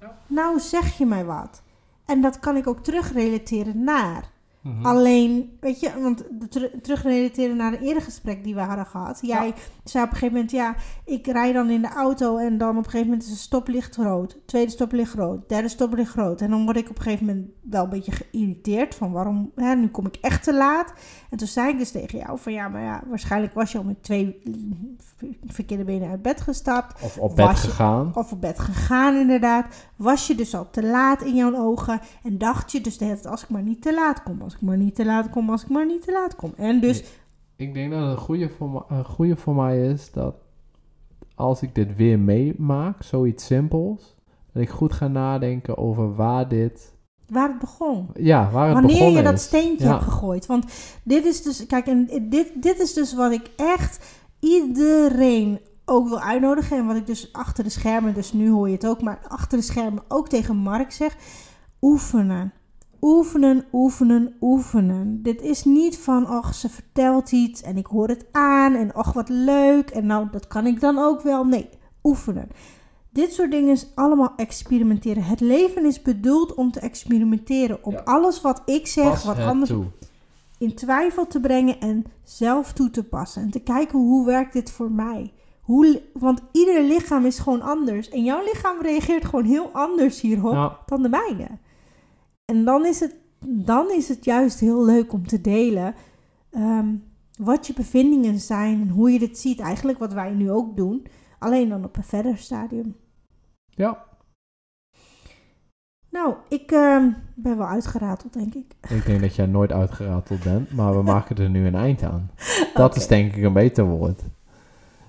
Ja. 0.00 0.18
nou 0.26 0.58
zeg 0.60 0.98
je 0.98 1.06
mij 1.06 1.24
wat. 1.24 1.62
En 2.06 2.20
dat 2.20 2.38
kan 2.38 2.56
ik 2.56 2.66
ook 2.66 2.82
terugrelateren 2.84 3.84
naar. 3.84 4.30
Mhm. 4.74 4.86
Alleen, 4.86 5.56
weet 5.60 5.80
je, 5.80 5.90
want 6.00 6.24
ter- 6.50 6.70
terugrelateren 6.82 7.56
naar 7.56 7.72
een 7.72 7.78
eerder 7.80 8.02
gesprek 8.02 8.44
die 8.44 8.54
we 8.54 8.60
hadden 8.60 8.86
gehad. 8.86 9.18
Jij 9.22 9.54
zei 9.84 10.04
op 10.04 10.10
een 10.10 10.16
gegeven 10.16 10.34
moment, 10.34 10.50
ja, 10.50 10.74
ik 11.04 11.26
rij 11.26 11.52
dan 11.52 11.70
in 11.70 11.82
de 11.82 11.88
auto 11.88 12.36
en 12.36 12.58
dan 12.58 12.70
op 12.70 12.76
een 12.76 12.84
gegeven 12.84 13.06
moment 13.06 13.22
is 13.24 13.30
een 13.30 13.36
stoplicht 13.36 13.96
rood. 13.96 14.38
Tweede 14.46 14.70
stoplicht 14.70 15.14
rood, 15.14 15.48
derde 15.48 15.68
stoplicht 15.68 16.14
rood. 16.14 16.40
En 16.40 16.50
dan 16.50 16.64
word 16.64 16.76
ik 16.76 16.90
op 16.90 16.96
een 16.96 17.02
gegeven 17.02 17.26
moment 17.26 17.46
wel 17.62 17.84
een 17.84 17.90
beetje 17.90 18.12
geïrriteerd 18.12 18.94
van 18.94 19.12
waarom, 19.12 19.50
hè, 19.54 19.74
nu 19.74 19.88
kom 19.88 20.06
ik 20.06 20.16
echt 20.20 20.42
te 20.42 20.54
laat. 20.54 20.92
En 21.30 21.38
toen 21.38 21.48
zei 21.48 21.68
ik 21.70 21.78
dus 21.78 21.90
tegen 21.90 22.18
jou 22.18 22.38
van 22.38 22.52
ja, 22.52 22.68
maar 22.68 22.82
ja, 22.82 23.02
waarschijnlijk 23.08 23.54
was 23.54 23.72
je 23.72 23.78
al 23.78 23.84
met 23.84 24.02
twee 24.02 24.42
verkeerde 25.46 25.84
benen 25.84 26.10
uit 26.10 26.22
bed 26.22 26.40
gestapt. 26.40 27.02
Of 27.02 27.18
op 27.18 27.36
bed 27.36 27.44
Was 27.46 27.62
je- 27.62 27.68
gegaan. 27.68 28.10
Of 28.14 28.32
op 28.32 28.40
bed 28.40 28.58
gegaan 28.58 29.14
inderdaad. 29.14 29.66
Was 29.96 30.26
je 30.26 30.34
dus 30.34 30.54
al 30.54 30.70
te 30.70 30.82
laat 30.86 31.22
in 31.22 31.34
jouw 31.34 31.56
ogen. 31.56 32.00
En 32.22 32.38
dacht 32.38 32.72
je 32.72 32.80
dus 32.80 32.98
de 32.98 33.04
hele 33.04 33.16
tijd, 33.16 33.26
als 33.32 33.42
ik 33.42 33.48
maar 33.48 33.62
niet 33.62 33.82
te 33.82 33.94
laat 33.94 34.22
kom. 34.22 34.42
Als 34.42 34.55
ik 34.56 34.62
maar 34.62 34.76
niet 34.76 34.94
te 34.94 35.04
laat 35.04 35.30
kom, 35.30 35.50
als 35.50 35.62
ik 35.62 35.68
maar 35.68 35.86
niet 35.86 36.02
te 36.02 36.12
laat 36.12 36.36
kom. 36.36 36.52
En 36.56 36.80
dus, 36.80 37.04
Ik 37.56 37.74
denk 37.74 37.90
dat 37.90 38.00
het 38.00 38.10
een 38.10 38.16
goede 38.16 38.48
voor, 38.48 38.70
me- 38.70 38.82
een 38.88 39.04
goede 39.04 39.36
voor 39.36 39.54
mij 39.54 39.86
is 39.90 40.10
dat 40.12 40.34
als 41.34 41.62
ik 41.62 41.74
dit 41.74 41.96
weer 41.96 42.18
meemaak, 42.18 43.02
zoiets 43.02 43.46
simpels, 43.46 44.16
dat 44.52 44.62
ik 44.62 44.68
goed 44.68 44.92
ga 44.92 45.08
nadenken 45.08 45.76
over 45.78 46.14
waar 46.14 46.48
dit 46.48 46.94
waar 47.26 47.48
het 47.48 47.58
begon. 47.58 48.08
Ja, 48.14 48.50
waar 48.50 48.64
het 48.66 48.74
Wanneer 48.74 49.08
je 49.10 49.22
dat 49.22 49.40
steentje 49.40 49.84
Ja. 49.86 49.90
hebt 49.92 50.04
gegooid. 50.04 50.46
Want 50.46 50.64
dit 51.04 51.24
is 51.24 51.42
dus, 51.42 51.66
kijk, 51.66 51.86
en 51.86 52.06
dit, 52.28 52.52
dit 52.62 52.78
is 52.80 52.92
dus 52.92 53.14
wat 53.14 53.32
ik 53.32 53.50
echt 53.56 54.16
iedereen 54.40 55.60
ook 55.84 56.08
wil 56.08 56.20
uitnodigen. 56.20 56.76
En 56.78 56.86
wat 56.86 56.96
ik 56.96 57.06
dus 57.06 57.32
achter 57.32 57.64
de 57.64 57.70
schermen, 57.70 58.14
dus 58.14 58.32
nu 58.32 58.50
hoor 58.50 58.66
je 58.68 58.74
het 58.74 58.86
ook, 58.86 59.02
maar 59.02 59.20
achter 59.28 59.58
de 59.58 59.64
schermen 59.64 60.02
ook 60.08 60.28
tegen 60.28 60.56
Mark 60.56 60.90
zeg. 60.92 61.16
Oefenen. 61.80 62.52
Oefenen, 63.00 63.64
oefenen, 63.72 64.36
oefenen. 64.40 65.22
Dit 65.22 65.42
is 65.42 65.64
niet 65.64 65.98
van, 65.98 66.26
ach, 66.26 66.54
ze 66.54 66.68
vertelt 66.68 67.32
iets 67.32 67.62
en 67.62 67.76
ik 67.76 67.86
hoor 67.86 68.08
het 68.08 68.26
aan 68.32 68.74
en 68.74 68.94
ach, 68.94 69.12
wat 69.12 69.28
leuk. 69.28 69.90
En 69.90 70.06
nou, 70.06 70.26
dat 70.30 70.46
kan 70.46 70.66
ik 70.66 70.80
dan 70.80 70.98
ook 70.98 71.20
wel. 71.22 71.44
Nee, 71.44 71.68
oefenen. 72.02 72.48
Dit 73.10 73.32
soort 73.32 73.50
dingen 73.50 73.72
is 73.72 73.86
allemaal 73.94 74.32
experimenteren. 74.36 75.22
Het 75.24 75.40
leven 75.40 75.84
is 75.84 76.02
bedoeld 76.02 76.54
om 76.54 76.70
te 76.70 76.80
experimenteren. 76.80 77.84
Om 77.84 77.92
Ja. 77.92 78.00
alles 78.04 78.40
wat 78.40 78.62
ik 78.64 78.86
zeg, 78.86 79.04
Pas 79.10 79.24
wat 79.24 79.38
anders 79.38 79.70
toe. 79.70 79.84
in 80.58 80.74
twijfel 80.74 81.26
te 81.26 81.40
brengen 81.40 81.80
en 81.80 82.04
zelf 82.24 82.72
toe 82.72 82.90
te 82.90 83.04
passen. 83.04 83.42
En 83.42 83.50
te 83.50 83.60
kijken 83.60 83.98
hoe 83.98 84.26
werkt 84.26 84.52
dit 84.52 84.70
voor 84.70 84.90
mij. 84.90 85.32
Hoe, 85.60 86.02
want 86.12 86.40
ieder 86.52 86.82
lichaam 86.82 87.24
is 87.24 87.38
gewoon 87.38 87.62
anders. 87.62 88.08
En 88.08 88.24
jouw 88.24 88.42
lichaam 88.44 88.76
reageert 88.82 89.24
gewoon 89.24 89.44
heel 89.44 89.70
anders 89.72 90.20
hierop 90.20 90.82
dan 90.86 91.02
de 91.02 91.08
mijne. 91.08 91.48
En 92.52 92.64
dan 92.64 92.86
is 92.86 93.00
het, 93.00 93.14
dan 93.44 93.90
is 93.90 94.08
het 94.08 94.24
juist 94.24 94.60
heel 94.60 94.84
leuk 94.84 95.12
om 95.12 95.26
te 95.26 95.40
delen 95.40 95.94
ehm, 96.50 96.94
wat 97.38 97.66
je 97.66 97.72
bevindingen 97.72 98.38
zijn 98.38 98.80
en 98.80 98.88
hoe 98.88 99.10
je 99.10 99.18
dit 99.18 99.38
ziet. 99.38 99.60
Eigenlijk 99.60 99.98
wat 99.98 100.12
wij 100.12 100.30
nu 100.30 100.50
ook 100.50 100.76
doen, 100.76 101.06
alleen 101.38 101.68
dan 101.68 101.84
op 101.84 101.96
een 101.96 102.04
verder 102.04 102.38
stadium. 102.38 102.96
ja, 103.68 104.04
Nou, 106.10 106.34
ik 106.48 106.72
ehm, 106.72 107.10
ben 107.34 107.58
wel 107.58 107.66
uitgerateld, 107.66 108.32
denk 108.32 108.54
ik. 108.54 108.74
ik 108.88 109.06
denk 109.06 109.20
dat 109.20 109.34
jij 109.34 109.46
nooit 109.46 109.72
uitgerateld 109.72 110.44
bent, 110.44 110.72
maar 110.72 110.96
we 110.96 111.02
maken 111.12 111.36
er 111.36 111.50
nu 111.50 111.66
een 111.66 111.74
eind 111.74 112.02
aan. 112.02 112.30
Dat 112.74 112.96
is 112.96 113.06
denk 113.06 113.34
ik 113.34 113.42
een 113.42 113.52
beter 113.52 113.84
woord. 113.84 114.22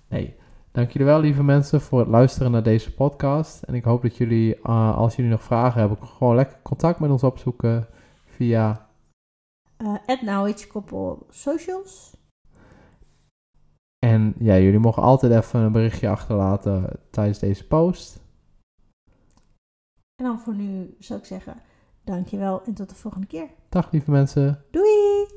Nee, 0.08 0.36
dank 0.78 0.92
jullie 0.92 1.08
wel 1.08 1.20
lieve 1.20 1.44
mensen 1.44 1.82
voor 1.82 2.00
het 2.00 2.08
luisteren 2.08 2.52
naar 2.52 2.64
deze 2.64 2.94
podcast. 2.94 3.64
En 3.64 3.74
ik 3.74 3.84
hoop 3.84 4.02
dat 4.02 4.18
jullie, 4.18 4.56
eh, 4.56 4.98
als 4.98 5.16
jullie 5.16 5.32
nog 5.32 5.44
vragen 5.44 5.80
hebben, 5.80 6.08
gewoon 6.08 6.36
lekker 6.36 6.58
contact 6.62 7.00
met 7.00 7.10
ons 7.10 7.24
opzoeken 7.24 7.88
via... 8.26 8.90
Eh 9.78 10.22
Now 10.22 10.48
It's 10.48 10.68
Koppel 10.68 11.26
Socials. 11.30 12.18
En 14.00 14.34
ja, 14.40 14.58
jullie 14.58 14.80
mogen 14.80 15.04
altijd 15.04 15.32
even 15.32 15.60
een 15.60 15.72
berichtje 15.72 16.10
achterlaten 16.10 17.00
tijdens 17.12 17.40
deze 17.40 17.68
post. 17.68 18.22
En 20.16 20.26
dan 20.26 20.40
voor 20.40 20.56
nu 20.56 20.96
zou 21.00 21.20
ik 21.20 21.26
zeggen, 21.26 21.56
dankjewel 22.04 22.64
en 22.64 22.74
tot 22.74 22.90
de 22.90 22.96
volgende 22.96 23.28
keer. 23.28 23.48
Dag 23.70 23.92
lieve 23.92 24.12
mensen. 24.12 24.64
Doei! 24.72 25.37